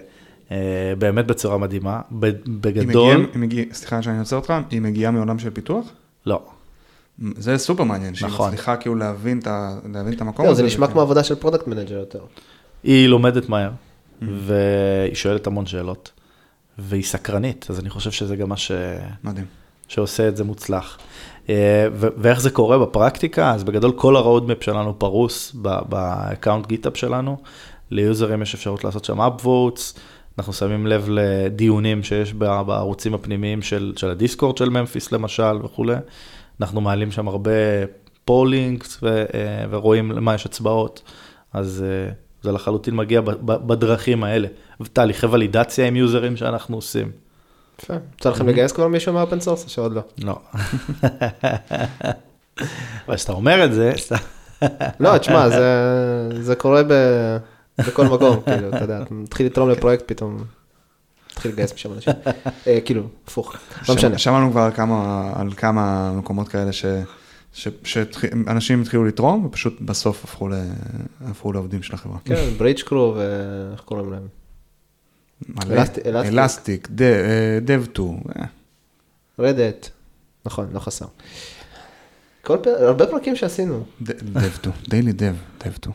באמת 0.97 1.27
בצורה 1.27 1.57
מדהימה. 1.57 2.01
בגדול, 2.11 3.15
מגיעה, 3.17 3.31
היא 3.33 3.39
מגיעה, 3.41 3.65
סליחה 3.73 4.01
שאני 4.01 4.19
עוצר 4.19 4.35
אותך, 4.35 4.53
היא 4.71 4.81
מגיעה 4.81 5.11
מעולם 5.11 5.39
של 5.39 5.49
פיתוח? 5.49 5.85
לא. 6.25 6.41
זה 7.37 7.57
סופר 7.57 7.83
מעניין, 7.83 8.15
שהיא 8.15 8.27
נכון. 8.29 8.47
מצליחה 8.47 8.75
כאילו 8.77 8.95
להבין 8.95 9.39
את 9.39 9.47
ה- 9.47 9.75
להבין 9.93 10.13
את 10.13 10.21
המקום 10.21 10.45
לא, 10.45 10.51
הזה. 10.51 10.61
זה 10.61 10.67
נשמע 10.67 10.83
וכן. 10.85 10.93
כמו 10.93 11.01
עבודה 11.01 11.23
של 11.23 11.35
product 11.35 11.67
manager 11.67 11.97
יותר. 11.97 12.19
היא 12.83 13.07
לומדת 13.07 13.49
מהר, 13.49 13.71
והיא 14.21 15.15
שואלת 15.15 15.47
המון 15.47 15.65
שאלות, 15.65 16.11
והיא 16.77 17.03
סקרנית, 17.03 17.65
אז 17.69 17.79
אני 17.79 17.89
חושב 17.89 18.11
שזה 18.11 18.35
גם 18.35 18.49
מה 18.49 18.57
ש... 18.57 18.71
מדהים. 19.23 19.45
שעושה 19.87 20.27
את 20.27 20.37
זה 20.37 20.43
מוצלח. 20.43 20.97
אה, 21.49 21.87
ו- 21.93 22.07
ואיך 22.17 22.41
זה 22.41 22.49
קורה 22.49 22.79
בפרקטיקה? 22.79 23.51
אז 23.51 23.63
בגדול 23.63 23.91
כל 23.95 24.15
ה-roadmap 24.17 24.63
שלנו 24.63 24.99
פרוס 24.99 25.55
ב 25.89 25.99
account 25.99 26.67
GitHub 26.67 26.97
שלנו. 26.97 27.37
ל 27.91 27.99
users 27.99 28.41
יש 28.41 28.55
אפשרות 28.55 28.83
לעשות 28.83 29.05
שם 29.05 29.21
upvotes, 29.21 29.97
אנחנו 30.37 30.53
שמים 30.53 30.87
לב 30.87 31.05
לדיונים 31.09 32.03
שיש 32.03 32.33
בערוצים 32.33 33.13
הפנימיים 33.13 33.61
של, 33.61 33.93
של 33.95 34.09
ה 34.09 34.15
Discord 34.15 34.57
של 34.57 34.69
ממפיס 34.69 35.11
למשל 35.11 35.57
וכולי. 35.63 35.95
אנחנו 36.61 36.81
מעלים 36.81 37.11
שם 37.11 37.27
הרבה 37.27 37.51
pollings 38.25 38.99
ו- 39.03 39.07
אה, 39.33 39.65
ורואים 39.69 40.11
למה 40.11 40.35
יש 40.35 40.45
הצבעות, 40.45 41.01
אז 41.53 41.85
אה, 41.87 42.11
זה 42.41 42.51
לחלוטין 42.51 42.95
מגיע 42.95 43.21
בדרכים 43.45 44.23
האלה. 44.23 44.47
ותהליכי 44.81 45.25
ולידציה 45.25 45.87
עם 45.87 45.95
users 45.95 46.37
שאנחנו 46.37 46.75
עושים. 46.77 47.11
יפה. 47.83 47.93
יצא 48.17 48.29
לכם 48.29 48.47
לגייס 48.47 48.71
כבר 48.71 48.87
מישהו 48.87 49.13
מה 49.13 49.22
open 49.22 49.39
source 49.39 49.63
או 49.63 49.69
שעוד 49.69 49.93
לא? 49.93 50.01
לא. 50.23 50.35
אבל 53.07 53.15
כשאתה 53.15 53.31
אומר 53.31 53.65
את 53.65 53.73
זה. 53.73 53.93
לא, 54.99 55.17
תשמע, 55.17 55.49
זה- 55.49 56.29
זה 56.41 56.55
קורה 56.55 56.81
ב- 56.87 57.37
בכל 57.79 58.05
מקום, 58.05 58.41
כאילו, 58.45 58.69
אתה 58.69 58.83
יודע, 58.83 59.01
אתה 59.01 59.13
מתחיל 59.13 59.45
לתרום 59.45 59.69
לפרויקט 59.69 60.03
פתאום, 60.07 60.43
מתחיל 61.31 61.51
לגייס 61.51 61.73
משם 61.73 61.93
אנשים. 61.93 62.13
אה, 62.67 62.79
כאילו, 62.85 63.07
הפוך, 63.27 63.55
לא 63.89 63.95
משנה. 63.95 64.17
שמענו 64.17 64.51
כבר 64.51 64.69
על 65.35 65.53
כמה, 65.57 66.11
מקומות 66.11 66.47
כאלה 66.47 66.71
ש... 66.71 66.85
שאנשים 67.83 68.81
התחילו 68.81 69.05
לתרום, 69.05 69.45
ופשוט 69.45 69.81
בסוף 69.81 70.23
הפכו, 70.23 70.47
ל... 70.47 70.53
הפכו 71.25 71.53
לעובדים 71.53 71.83
של 71.83 71.93
החברה. 71.93 72.17
כן, 72.25 72.49
Bridgecrew 72.57 73.15
ואיך 73.15 73.81
קוראים 73.81 74.11
להם? 74.11 74.27
מלא. 75.49 75.83
Elastic. 76.05 76.87
Dev.to. 77.61 78.17
Red 79.39 79.60
Hat, 79.60 79.89
נכון, 80.45 80.67
לא 80.73 80.79
חסר. 80.79 81.05
כל 82.41 82.57
פר... 82.63 82.85
הרבה 82.85 83.07
פרקים 83.07 83.35
שעשינו. 83.35 83.85
דב-טו, 84.01 84.71
דיילי 84.87 85.11
דב, 85.11 85.35
דב-טו. 85.65 85.91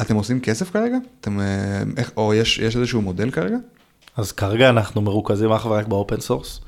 אתם 0.00 0.16
עושים 0.16 0.40
כסף 0.40 0.70
כרגע? 0.70 0.96
אתם, 1.20 1.40
אה, 1.40 1.82
איך, 1.96 2.12
או 2.16 2.34
יש, 2.34 2.58
יש 2.58 2.76
איזשהו 2.76 3.02
מודל 3.02 3.30
כרגע? 3.30 3.56
אז 4.16 4.32
כרגע 4.32 4.68
אנחנו 4.68 5.00
מרוכזים 5.00 5.52
אך 5.52 5.66
ורק 5.66 5.86
ב 5.86 5.93
open 5.93 6.20
source. 6.20 6.60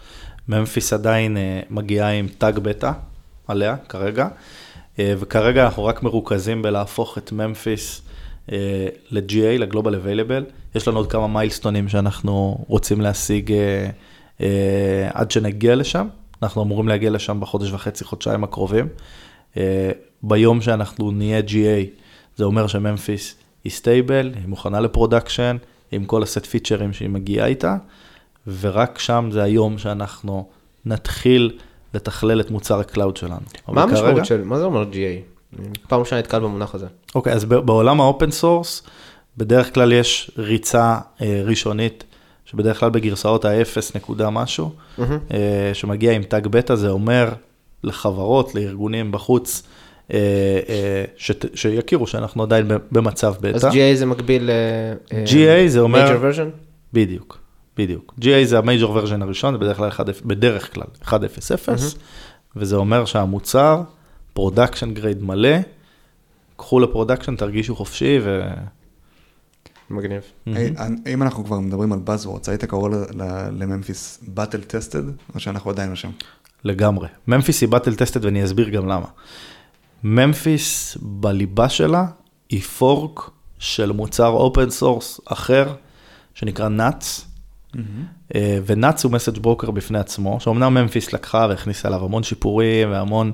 ממפיס 0.48 0.92
עדיין 0.92 1.36
אה, 1.36 1.60
מגיעה 1.70 2.10
עם 2.10 2.28
tag 2.38 2.59
בטא 2.58 2.92
עליה 3.48 3.76
כרגע, 3.88 4.28
אה, 4.98 5.14
וכרגע 5.18 5.64
אנחנו 5.64 5.84
רק 5.84 6.02
מרוכזים 6.02 6.62
בלהפוך 6.62 7.18
את 7.18 7.32
ממפיס 7.32 8.02
ל-GA, 9.10 9.58
ל-Global 9.58 9.74
Available. 9.74 10.52
יש 10.74 10.88
לנו 10.88 10.96
עוד 10.96 11.12
כמה 11.12 11.26
מיילסטונים 11.26 11.88
שאנחנו 11.88 12.64
רוצים 12.68 13.00
להשיג 13.00 13.52
עד 15.12 15.30
שנגיע 15.30 15.74
לשם. 15.74 16.08
אנחנו 16.42 16.62
אמורים 16.62 16.88
להגיע 16.88 17.10
לשם 17.10 17.40
בחודש 17.40 17.72
וחצי, 17.72 18.04
חודשיים 18.04 18.44
הקרובים. 18.44 18.88
ביום 20.22 20.60
שאנחנו 20.60 21.10
נהיה 21.10 21.40
GA, 21.40 22.06
זה 22.37 22.44
אומר 22.44 22.66
שממפיס 22.66 23.35
היא 23.64 23.72
stable, 23.72 24.33
היא 24.35 24.49
מוכנה 24.49 24.81
ל 24.81 24.87
production, 24.87 25.57
עם 25.92 26.05
כל 26.05 26.22
הסט 26.22 26.46
פיצ'רים 26.46 26.92
שהיא 26.92 27.09
מגיעה 27.09 27.46
איתה, 27.46 27.77
ורק 28.61 28.99
שם 28.99 29.29
זה 29.33 29.42
היום 29.42 29.79
שאנחנו 29.79 30.49
נתחיל 30.87 31.59
לתכלל 31.94 32.40
את 32.40 32.51
מוצר 32.51 32.81
ה 32.81 32.87
cloud 32.87 33.16
שלנו. 33.16 33.35
מה 33.68 33.83
כרגע- 33.87 33.99
המשמעות 34.01 34.25
של, 34.27 34.44
מה 34.44 34.59
זה 34.59 34.64
אומר 34.64 34.83
GA? 34.92 35.57
פעם 35.88 36.01
ראשונה 36.01 36.20
נתקל 36.20 36.38
במונח 36.38 36.75
הזה. 36.75 36.87
אוקיי, 37.14 37.33
אז 37.33 37.44
ב- 37.44 37.55
בעולם 37.55 38.01
ה 38.00 38.07
open 38.07 38.31
source, 38.31 38.83
בדרך 39.37 39.75
כלל 39.75 39.92
יש 39.92 40.31
ריצה 40.38 40.99
אה, 41.22 41.42
ראשונית, 41.44 42.05
שבדרך 42.44 42.81
כלל 42.81 42.90
בגרסאות 42.90 43.44
ה-0 43.44 43.53
נקודה 43.94 44.31
משהו, 44.31 44.70
מהמם. 44.99 45.18
אה, 45.35 45.70
שמגיע 45.75 46.12
עם 46.12 46.22
tag 46.22 46.46
בטא, 46.46 46.75
זה 46.75 46.90
אומר 46.90 47.33
לחברות, 47.85 48.55
לארגונים 48.55 49.12
בחוץ, 49.12 49.62
אה, 50.12 50.19
אה, 50.69 51.05
שיכירו 51.55 52.07
שאנחנו 52.07 52.42
עדיין 52.42 52.69
במצב 52.92 53.35
אז 53.35 53.40
בטא. 53.40 53.71
GA 53.71 53.95
זה 53.95 54.07
מקביל 54.07 54.45
ל... 54.45 54.51
אה, 55.12 55.25
GA 55.27 55.69
זה 55.69 55.81
אומר- 55.81 56.16
major 56.16 56.35
version? 56.35 56.51
בדיוק, 56.92 57.38
בדיוק. 57.77 58.14
GA 58.21 58.45
זה 58.45 58.59
ה 58.59 58.64
major 58.64 58.90
version 58.90 59.22
הראשון, 59.23 59.55
זה 59.55 59.59
בדרך 59.59 59.77
כלל 59.77 59.88
1, 59.88 60.07
בדרך 60.25 60.75
כלל 60.75 60.85
1.0.0, 61.03 61.71
וזה 62.57 62.77
אומר 62.77 63.05
שהמוצר, 63.05 63.83
production 64.33 64.94
grade 64.94 65.22
מלא, 65.23 65.57
קחו 66.57 66.81
לפרודקשן, 66.81 67.37
תרגישו 67.37 67.77
חופשי 67.77 68.19
ו... 68.23 68.42
מגניב. 69.90 70.23
היי, 70.47 70.75
אם 71.14 71.23
אנחנו 71.23 71.45
כבר 71.45 71.59
מדברים 71.59 71.92
על 71.92 71.99
Buzzwords, 72.07 72.49
היית 72.49 72.64
קורא 72.64 72.90
ל 73.59 73.66
Memphis 73.66 74.18
battle 74.26 74.61
tested, 74.61 75.02
או 75.35 75.40
שאנחנו 75.40 75.71
עדיין 75.71 75.90
לא 75.90 75.97
שם? 75.97 76.11
לגמרי. 76.64 77.09
ממפיס 77.29 77.61
היא 77.61 77.69
battle 77.68 77.94
tested 77.94 78.24
ואני 78.25 78.45
אסביר 78.45 78.69
גם 78.69 78.88
למה. 78.88 79.07
ממפיס 80.04 80.98
בליבה 81.02 81.68
שלה 81.68 82.06
היא 82.48 82.62
fork 82.62 83.31
של 83.59 83.92
מוצר 83.92 84.28
open 84.29 84.70
source 84.70 85.20
אחר, 85.24 85.74
שנקרא 86.35 86.68
NATS, 86.68 87.26
אה, 88.35 88.59
ו 88.66 88.74
NATS 88.74 89.05
הוא 89.04 89.12
message 89.12 89.38
broker 89.38 89.70
בפני 89.70 89.98
עצמו, 89.98 90.40
שאומנם 90.40 90.74
ממפיס 90.74 91.12
לקחה 91.12 91.46
והכניסה 91.50 91.88
אליו 91.88 92.04
המון 92.04 92.22
שיפורים 92.22 92.90
והמון 92.90 93.32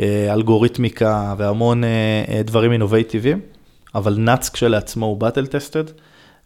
אה, 0.00 0.32
אלגוריתמיקה 0.32 1.34
והמון 1.38 1.84
אה, 1.84 2.42
דברים 2.44 2.72
אינובייטיביים, 2.72 3.40
אבל 3.94 4.16
NATS 4.18 4.48
כשלעצמו 4.48 5.06
הוא 5.06 5.16
battle 5.16 5.46
tested, 5.46 5.84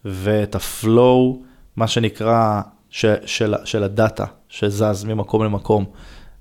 ואת 0.04 0.54
ה 0.54 0.69
flow, 0.69 1.42
מה 1.76 1.88
שנקרא, 1.88 2.60
ש, 2.90 3.06
של, 3.26 3.54
של 3.64 3.82
הדאטה 3.82 4.24
שזז 4.48 5.04
ממקום 5.04 5.44
למקום, 5.44 5.84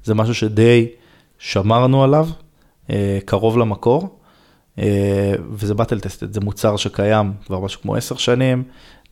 זה 0.04 0.14
משהו 0.14 0.36
שדי 0.36 0.88
שמרנו 1.40 2.04
עליו, 2.04 2.28
קרוב 3.26 3.58
למקור, 3.58 4.20
אה, 4.80 5.34
וזה 5.52 5.74
battle 5.74 6.00
tested, 6.00 6.34
זה 6.34 6.40
מוצר 6.40 6.78
שקיים 6.78 7.34
כבר 7.46 7.60
משהו 7.60 7.82
כמו 7.82 7.96
עשר 7.96 8.16
שנים, 8.16 8.64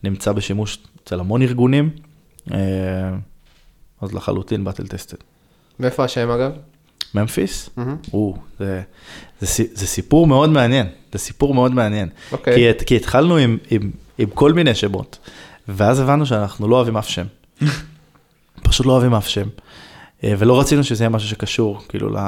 נמצא 0.02 0.32
בשימוש 0.32 0.78
אצל 1.04 1.20
המון 1.20 1.42
ארגונים, 1.42 1.90
אה, 2.52 2.58
אז 4.00 4.14
לחלוטין 4.14 4.64
באטל 4.64 4.86
טסטד. 4.86 5.16
מאיפה 5.80 6.04
השם 6.04 6.30
אגב? 6.30 6.52
ממפיס, 7.14 7.70
מהמם. 7.76 7.96
או, 8.12 8.36
זה, 8.58 8.82
זה, 9.40 9.64
זה 9.72 9.86
סיפור 9.86 10.26
מאוד 10.26 10.50
מעניין, 10.50 10.86
זה 11.12 11.18
סיפור 11.18 11.54
מאוד 11.54 11.72
מעניין. 11.72 12.08
אוקיי. 12.32 12.74
כי, 12.78 12.84
כי 12.86 12.96
התחלנו 12.96 13.36
עם, 13.36 13.58
עם, 13.70 13.90
עם 14.18 14.30
כל 14.30 14.52
מיני 14.52 14.74
שמות, 14.74 15.18
ואז 15.68 16.00
הבנו 16.00 16.26
שאנחנו 16.26 16.68
לא 16.68 16.76
אוהבים 16.76 16.96
אף 16.96 17.08
שם. 17.08 17.26
פשוט 18.62 18.86
לא 18.86 18.92
אוהבים 18.92 19.14
אף 19.14 19.28
שם. 19.28 19.48
אה, 20.24 20.34
ולא 20.38 20.60
רצינו 20.60 20.84
שזה 20.84 21.04
יהיה 21.04 21.08
משהו 21.08 21.28
שקשור, 21.28 21.82
כאילו, 21.88 22.10
ל, 22.10 22.18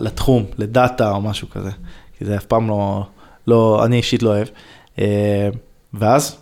לתחום, 0.00 0.44
לדאטה 0.58 1.10
או 1.10 1.20
משהו 1.20 1.50
כזה. 1.50 1.70
כי 2.18 2.24
זה 2.24 2.36
אף 2.36 2.44
פעם 2.44 2.68
לא, 2.68 3.06
לא 3.46 3.84
אני 3.84 3.96
אישית 3.96 4.22
לא 4.22 4.28
אוהב. 4.28 4.48
אה, 4.98 5.48
ואז 5.94 6.36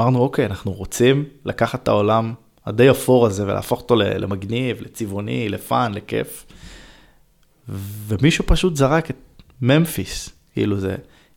אמרנו, 0.00 0.18
אוקיי, 0.18 0.46
אנחנו 0.46 0.72
רוצים 0.72 1.24
לקחת 1.44 1.82
את 1.82 1.88
העולם 1.88 2.34
הדי 2.66 2.90
אפור 2.90 3.26
הזה 3.26 3.44
ולהפוך 3.44 3.80
אותו 3.80 3.96
למגניב, 3.96 4.82
לצבעוני, 4.82 5.48
ל 5.48 5.57
fun, 5.57 5.92
לכיף. 5.94 6.46
ומישהו 8.06 8.44
פשוט 8.46 8.76
זרק 8.76 9.10
את 9.10 9.16
ממפיס, 9.62 10.30
כאילו 10.52 10.80
זה 10.80 10.96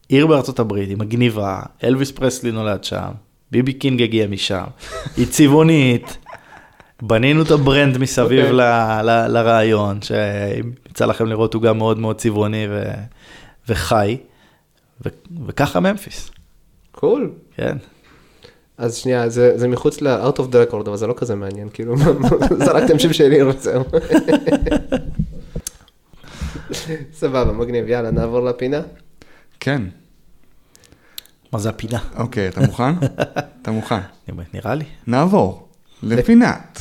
עיר 0.10 0.28
בארצות 0.28 0.60
הברית, 0.60 0.90
היא 0.90 0.98
מגניבה, 0.98 1.62
אלוויס 1.84 2.12
פרסלי 2.12 2.52
נולד 2.52 2.84
שם, 2.84 3.12
B.B. 3.52 3.74
King 3.74 4.02
הגיע 4.02 4.28
משם, 4.28 4.64
היא 5.18 5.28
צבעונית, 5.28 6.18
בנינו 7.02 7.42
את 7.42 7.52
ה 7.52 7.59
brand 7.59 7.98
מסביב 7.98 8.40
אוקיי. 8.46 8.54
ל- 8.58 9.02
ל- 9.02 9.28
לרעיון, 9.28 10.02
שאם 10.02 10.72
יצא 10.90 11.06
לכם 11.06 11.26
לראות 11.26 11.54
הוא 11.54 11.62
גם 11.62 11.78
מאוד 11.78 12.00
מאוד 12.00 12.18
צבעוני 12.18 12.68
ו- 12.70 12.92
וחי, 13.70 14.18
ו- 15.06 15.10
וככה 15.48 15.80
Memphis, 15.80 16.32
cool. 16.92 17.32
כן. 17.56 17.78
אז 18.78 18.96
שנייה, 18.98 19.30
זה, 19.30 19.58
זה 19.58 19.68
מחוץ 19.68 20.02
ל-out 20.02 20.38
of 20.38 20.42
the 20.42 20.72
record, 20.72 20.88
אבל 20.88 20.98
זה 20.98 21.08
לא 21.08 21.14
כזה 21.18 21.36
מעניין, 21.36 21.70
כאילו, 21.74 21.96
זרקתם 22.58 23.00
שם 23.00 23.14
שלי 23.14 23.44
וזהו. 23.44 23.84
סבבה, 27.14 27.52
מגניב, 27.52 27.88
יאללה, 27.88 28.12
נעבור 28.12 28.40
לפינה. 28.40 28.82
כן. 29.60 29.82
מה 31.54 31.60
זה 31.60 31.70
הפינה? 31.70 32.00
אוקיי, 32.18 32.48
אתה 32.48 32.62
מוכן? 32.62 32.94
אתה 33.62 33.72
מוכן. 33.72 34.00
נראה 34.54 34.76
לי. 34.76 34.86
נעבור 35.08 35.71
לפינת. 36.04 36.80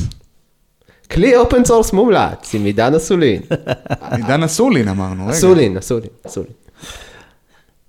כלי 1.11 1.37
open 1.37 1.65
source 1.65 1.93
מומלץ 1.93 2.55
עם 2.55 2.65
עידן 2.65 2.95
אסולין. 2.95 3.43
עידן 4.17 4.43
אסולין 4.43 4.89
אמרנו, 4.89 5.27
רגע. 5.27 5.33
אסולין, 5.33 5.77
אסולין, 5.77 6.11
אסולין. 6.27 6.53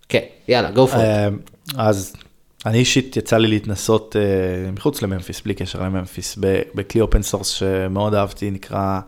כן, 0.09 0.19
יאללה, 0.47 0.69
go 0.69 0.91
for 0.91 0.93
it. 0.93 0.97
אה, 0.97 1.29
אז 1.77 2.13
אני 2.65 2.77
אישית 2.77 3.17
יצא 3.17 3.37
לי 3.37 3.47
להתנסות 3.47 4.15
אה, 4.15 4.71
מחוץ 4.71 5.01
לממפיס, 5.01 5.41
בלי 5.41 5.53
קשר 5.53 5.81
לממפיס, 5.81 6.37
בכלי 6.75 7.01
open 7.01 7.21
source 7.21 7.47
שמאוד 7.47 8.13
אהבתי, 8.13 8.51
נקרא, 8.51 8.99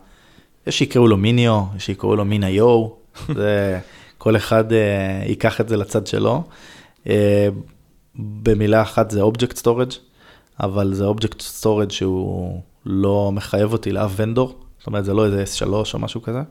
יש 0.66 0.78
שיקראו 0.78 1.08
לו 1.08 1.16
MinIO, 1.16 1.62
יש 1.76 1.86
שיקראו 1.86 2.16
לו 2.16 2.24
Min 2.24 2.50
IO, 2.50 2.88
זה 3.34 3.78
כל 4.18 4.36
אחד 4.36 4.72
אה, 4.72 5.22
ייקח 5.26 5.60
את 5.60 5.68
זה 5.68 5.76
לצד 5.76 6.06
שלו. 6.06 6.42
במילה 8.16 8.82
אחת 8.82 9.10
זה 9.10 9.20
object 9.20 9.56
storage, 9.56 9.92
אבל 10.60 10.94
זה 10.94 11.04
object 11.04 11.40
storage 11.40 11.90
שהוא 11.90 12.60
לא 12.86 13.32
מחייב 13.32 13.72
אותי 13.72 13.92
לאף 13.92 14.12
vendor, 14.16 14.58
זאת 14.78 14.86
אומרת 14.86 15.04
זה 15.04 15.14
לא 15.14 15.26
איזה 15.26 15.44
S3 15.44 15.66
או 15.94 15.98
משהו 15.98 16.22
כזה, 16.22 16.42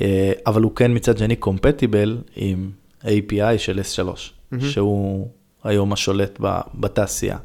אה, 0.00 0.32
אבל 0.46 0.62
הוא 0.62 0.76
כן 0.76 0.94
מצד 0.94 1.18
שני 1.18 1.36
compatible 1.36 2.18
עם 2.36 2.70
API 3.02 3.58
של 3.58 3.80
S3, 3.80 4.08
שהוא 4.60 5.28
היום 5.64 5.92
השולט 5.92 6.40
בתעשייה. 6.74 7.38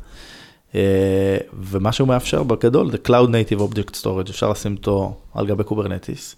אה, 0.76 1.38
ומה 1.54 1.92
שהוא 1.92 2.08
מאפשר 2.08 2.44
בגדול 2.44 2.92
זה 2.92 2.98
Cloud 3.08 3.28
Native 3.28 3.60
Object 3.60 4.02
Storage, 4.02 4.30
אפשר 4.30 4.50
לשים 4.50 4.76
אותו 4.76 5.18
על 5.34 5.48
גבי 5.48 5.64
Kubernetes, 5.64 6.36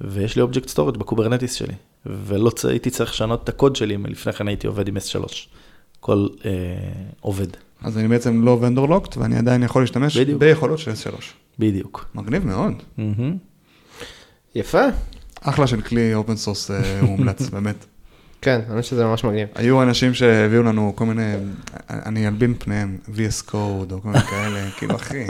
ויש 0.00 0.36
לי 0.36 0.42
Object 0.42 0.68
Storage 0.74 0.98
ב 0.98 1.03
Kubernetes 1.03 1.54
שלי, 1.54 1.74
ולא 2.06 2.50
הייתי 2.68 2.90
צריך 2.90 3.10
לשנות 3.10 3.44
את 3.44 3.48
הקוד 3.48 3.76
שלי, 3.76 3.96
מלפני 3.96 4.32
כן 4.32 4.48
הייתי 4.48 4.66
עובד 4.66 4.88
עם 4.88 4.96
S3, 4.96 5.24
כל 6.00 6.26
אה, 6.44 6.50
עובד, 7.20 7.48
אז 7.84 7.98
אני 7.98 8.08
בעצם 8.08 8.42
לא 8.44 8.58
vendor 8.60 8.88
locked, 8.88 9.16
ואני 9.16 9.38
עדיין 9.38 9.62
יכול 9.62 9.82
להשתמש 9.82 10.16
בדיוק. 10.16 10.40
ביכולות 10.40 10.78
של 10.78 10.90
S3. 10.90 11.14
בדיוק. 11.58 12.06
מגניב 12.14 12.46
מאוד. 12.46 12.72
מהמם. 12.98 13.36
יפה. 14.54 14.82
אחלה 15.40 15.66
של 15.66 15.80
כלי 15.80 16.14
open 16.14 16.36
source 16.36 16.70
מומלץ, 17.02 17.48
באמת. 17.48 17.84
כן, 18.42 18.60
אני 18.70 18.82
חושב 18.82 18.90
שזה 18.90 19.04
ממש 19.04 19.24
מגניב. 19.24 19.48
היו 19.54 19.82
אנשים 19.82 20.14
שהביאו 20.14 20.62
לנו 20.62 20.92
כל 20.96 21.04
מיני, 21.04 21.34
אני 21.90 22.26
אלבין 22.28 22.54
פניהם, 22.58 22.98
VS 23.08 23.50
Code 23.50 23.54
או 23.92 24.00
כל 24.02 24.08
מיני 24.08 24.20
כאלה, 24.20 24.70
כאילו 24.78 24.96
אחי, 24.96 25.26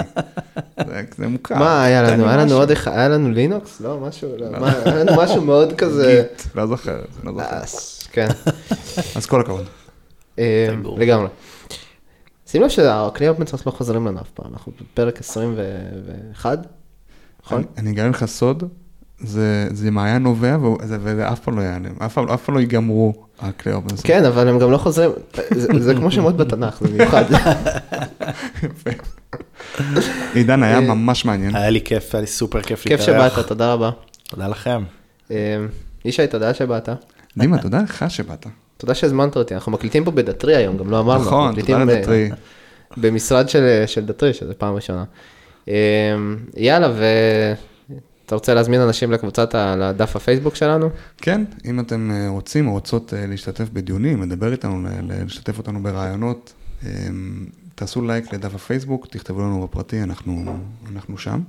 זה- 0.87 1.03
זה 1.19 1.29
מוכר. 1.29 1.55
מה 1.59 1.85
היה 1.85 2.03
לנו? 2.03 2.29
היה 2.29 2.37
לנו. 2.37 2.55
עוד 2.55 2.71
אחד, 2.71 2.93
היה 2.93 3.09
לנו 3.09 3.31
לינוקס? 3.31 3.81
לא, 3.81 4.01
משהו, 4.01 4.29
לא, 4.39 4.61
מה, 4.61 4.73
היה 4.85 4.95
לנו 5.05 5.23
משהו 5.23 5.45
מאוד 5.45 5.73
כזה... 5.79 6.25
Git, 6.31 6.43
לא 6.55 6.67
זוכר, 6.67 7.03
לא 7.25 7.33
זוכר. 7.33 7.45
אה, 7.45 7.63
כן, 8.13 8.27
אז 9.17 9.27
כל 9.27 9.41
הכבוד. 9.41 9.65
אה. 10.39 10.69
לגמרי. 10.99 11.29
שים 12.47 12.63
לב 12.63 12.71
open 13.29 13.47
source 13.47 13.67
לא 13.67 13.71
חוזרים 13.73 14.07
לנו 14.07 14.21
אף 14.21 14.31
פעם, 14.35 14.53
אנחנו 14.53 14.73
בפרק 14.81 15.21
21, 15.21 16.59
נכון? 17.45 17.59
אני- 17.59 17.67
אני 17.79 17.91
אגלה 17.91 18.09
לך 18.09 18.25
סוד, 18.25 18.63
זה 19.21 19.69
זה 19.73 19.91
מעיין 19.91 20.23
נובע, 20.23 20.57
וזה 20.61 21.29
אף 21.33 21.41
פעם 21.41 21.57
לא 21.59 21.63
ייעלם, 21.63 21.95
אף 22.07 22.13
פעם 22.15 22.29
אף 22.29 22.45
פעם 22.45 22.55
לא 22.55 22.61
ייגמרו 22.61 23.13
open 23.75 23.89
source. 23.89 24.01
כן, 24.01 24.25
אבל 24.25 24.49
הם 24.49 24.59
גם 24.59 24.71
לא 24.71 24.79
חוזרים, 24.79 25.11
זה 25.55 25.69
זה 25.81 25.95
כמו 25.95 26.11
שמות 26.11 26.37
בתנ"ך, 26.37 26.81
זה 26.81 26.89
מיוחד. 26.99 27.25
עידן 30.35 30.63
היה 30.63 30.77
אה, 30.77 30.81
ממש 30.81 31.25
מעניין. 31.25 31.57
היה 31.57 31.71
לי 31.71 31.81
כיף, 31.85 32.15
היה 32.15 32.21
לי 32.21 32.27
סופר 32.27 32.63
כיף 32.63 32.83
כיף 32.83 33.01
להתארח. 33.01 33.35
שבאת, 33.37 33.47
תודה 33.47 33.73
רבה. 33.73 33.91
תודה 34.29 34.49
לכם. 34.49 34.83
אה, 35.31 35.37
ישי, 36.05 36.27
תודה 36.27 36.55
שבאת. 36.55 36.89
דימה, 37.39 37.59
תודה 37.63 37.81
לך 37.83 38.05
שבאת. 38.09 38.47
תודה 38.77 38.95
שהזמנת 38.95 39.37
אותי, 39.37 39.55
אנחנו 39.55 39.72
מקליטים 39.72 40.05
פה 40.05 40.11
בדטרי 40.11 40.57
היום, 40.57 40.77
גם 40.77 40.91
לא 40.91 41.01
אמרנו. 41.01 41.24
נכון, 41.24 41.61
תודה 41.61 41.85
לדטרי. 41.85 42.31
במשרד 42.97 43.49
של, 43.49 43.83
של 43.87 44.07
דטרי, 44.07 44.35
שזה 44.35 44.55
פעם 44.55 44.74
ראשונה. 44.74 45.05
אמ, 45.68 45.72
יאללה, 46.57 46.93
ואתה 46.93 48.35
רוצה 48.35 48.55
להזמין 48.55 48.81
אנשים 48.81 49.12
לקבוצת, 49.12 49.55
לדף 49.55 50.16
הפייסבוק 50.16 50.55
שלנו? 50.55 50.89
כן, 51.16 51.45
אם 51.64 51.81
אתם 51.81 52.11
אה, 52.14 52.29
רוצים 52.29 52.68
או 52.68 52.72
רוצות 52.72 53.14
אה, 53.14 53.27
להשתתף 53.27 53.68
בדיונים, 53.72 54.22
לדבר 54.22 54.53
איתנו, 54.53 54.89
לשתף 55.09 55.59
אותנו 55.59 55.83
ברעיונות, 55.83 56.53
אה, 56.87 56.91
תעשו 57.74 58.03
לייק 58.03 58.33
לדף 58.35 58.55
הפייסבוק, 58.55 59.07
תכתבו 59.11 59.41
לנו 59.41 59.62
בפרטי, 59.62 60.03
אנחנו, 60.03 60.57
אנחנו 60.93 61.18
שם. 61.18 61.41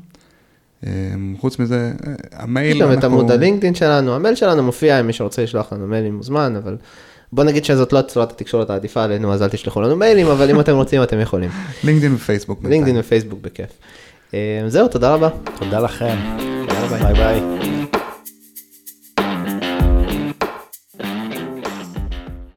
אה, 0.85 0.91
חוץ 1.39 1.59
מזה, 1.59 1.91
אה, 2.07 2.13
המייל, 2.31 2.75
יש 2.75 2.81
גם 2.81 2.91
את 2.91 2.97
אנחנו- 2.97 3.19
עמוד 3.19 3.31
הלינקדאין 3.31 3.75
שלנו, 3.75 4.15
המייל 4.15 4.35
שלנו 4.35 4.63
מופיע, 4.63 4.99
אם 4.99 5.07
מי 5.07 5.13
שרוצה 5.13 5.43
לשלוח 5.43 5.73
לנו 5.73 5.87
מיילים 5.87 6.15
מוזמן, 6.15 6.55
אבל 6.55 6.77
בוא 7.31 7.43
נגיד 7.43 7.65
שזאת 7.65 7.93
לא 7.93 8.01
צורת 8.01 8.31
התקשורת 8.31 8.69
העדיפה 8.69 9.03
עלינו, 9.03 9.33
אז 9.33 9.43
אל 9.43 9.49
תשלחו 9.49 9.81
לנו 9.81 9.95
מיילים, 9.95 10.27
אבל 10.27 10.49
אם 10.49 10.59
אתם 10.59 10.75
רוצים 10.75 11.03
אתם 11.03 11.19
יכולים. 11.19 11.49
לינקדאין 11.83 12.13
ופייסבוק. 12.13 12.59
לינקדאין 12.63 12.97
ופייסבוק 12.99 13.39
בכיף. 13.41 13.69
אמ, 14.33 14.39
זהו, 14.67 14.87
תודה 14.87 15.13
רבה. 15.13 15.29
תודה 15.59 15.79
לכם. 15.79 16.17
ביי 16.89 17.13
ביי. 17.13 17.76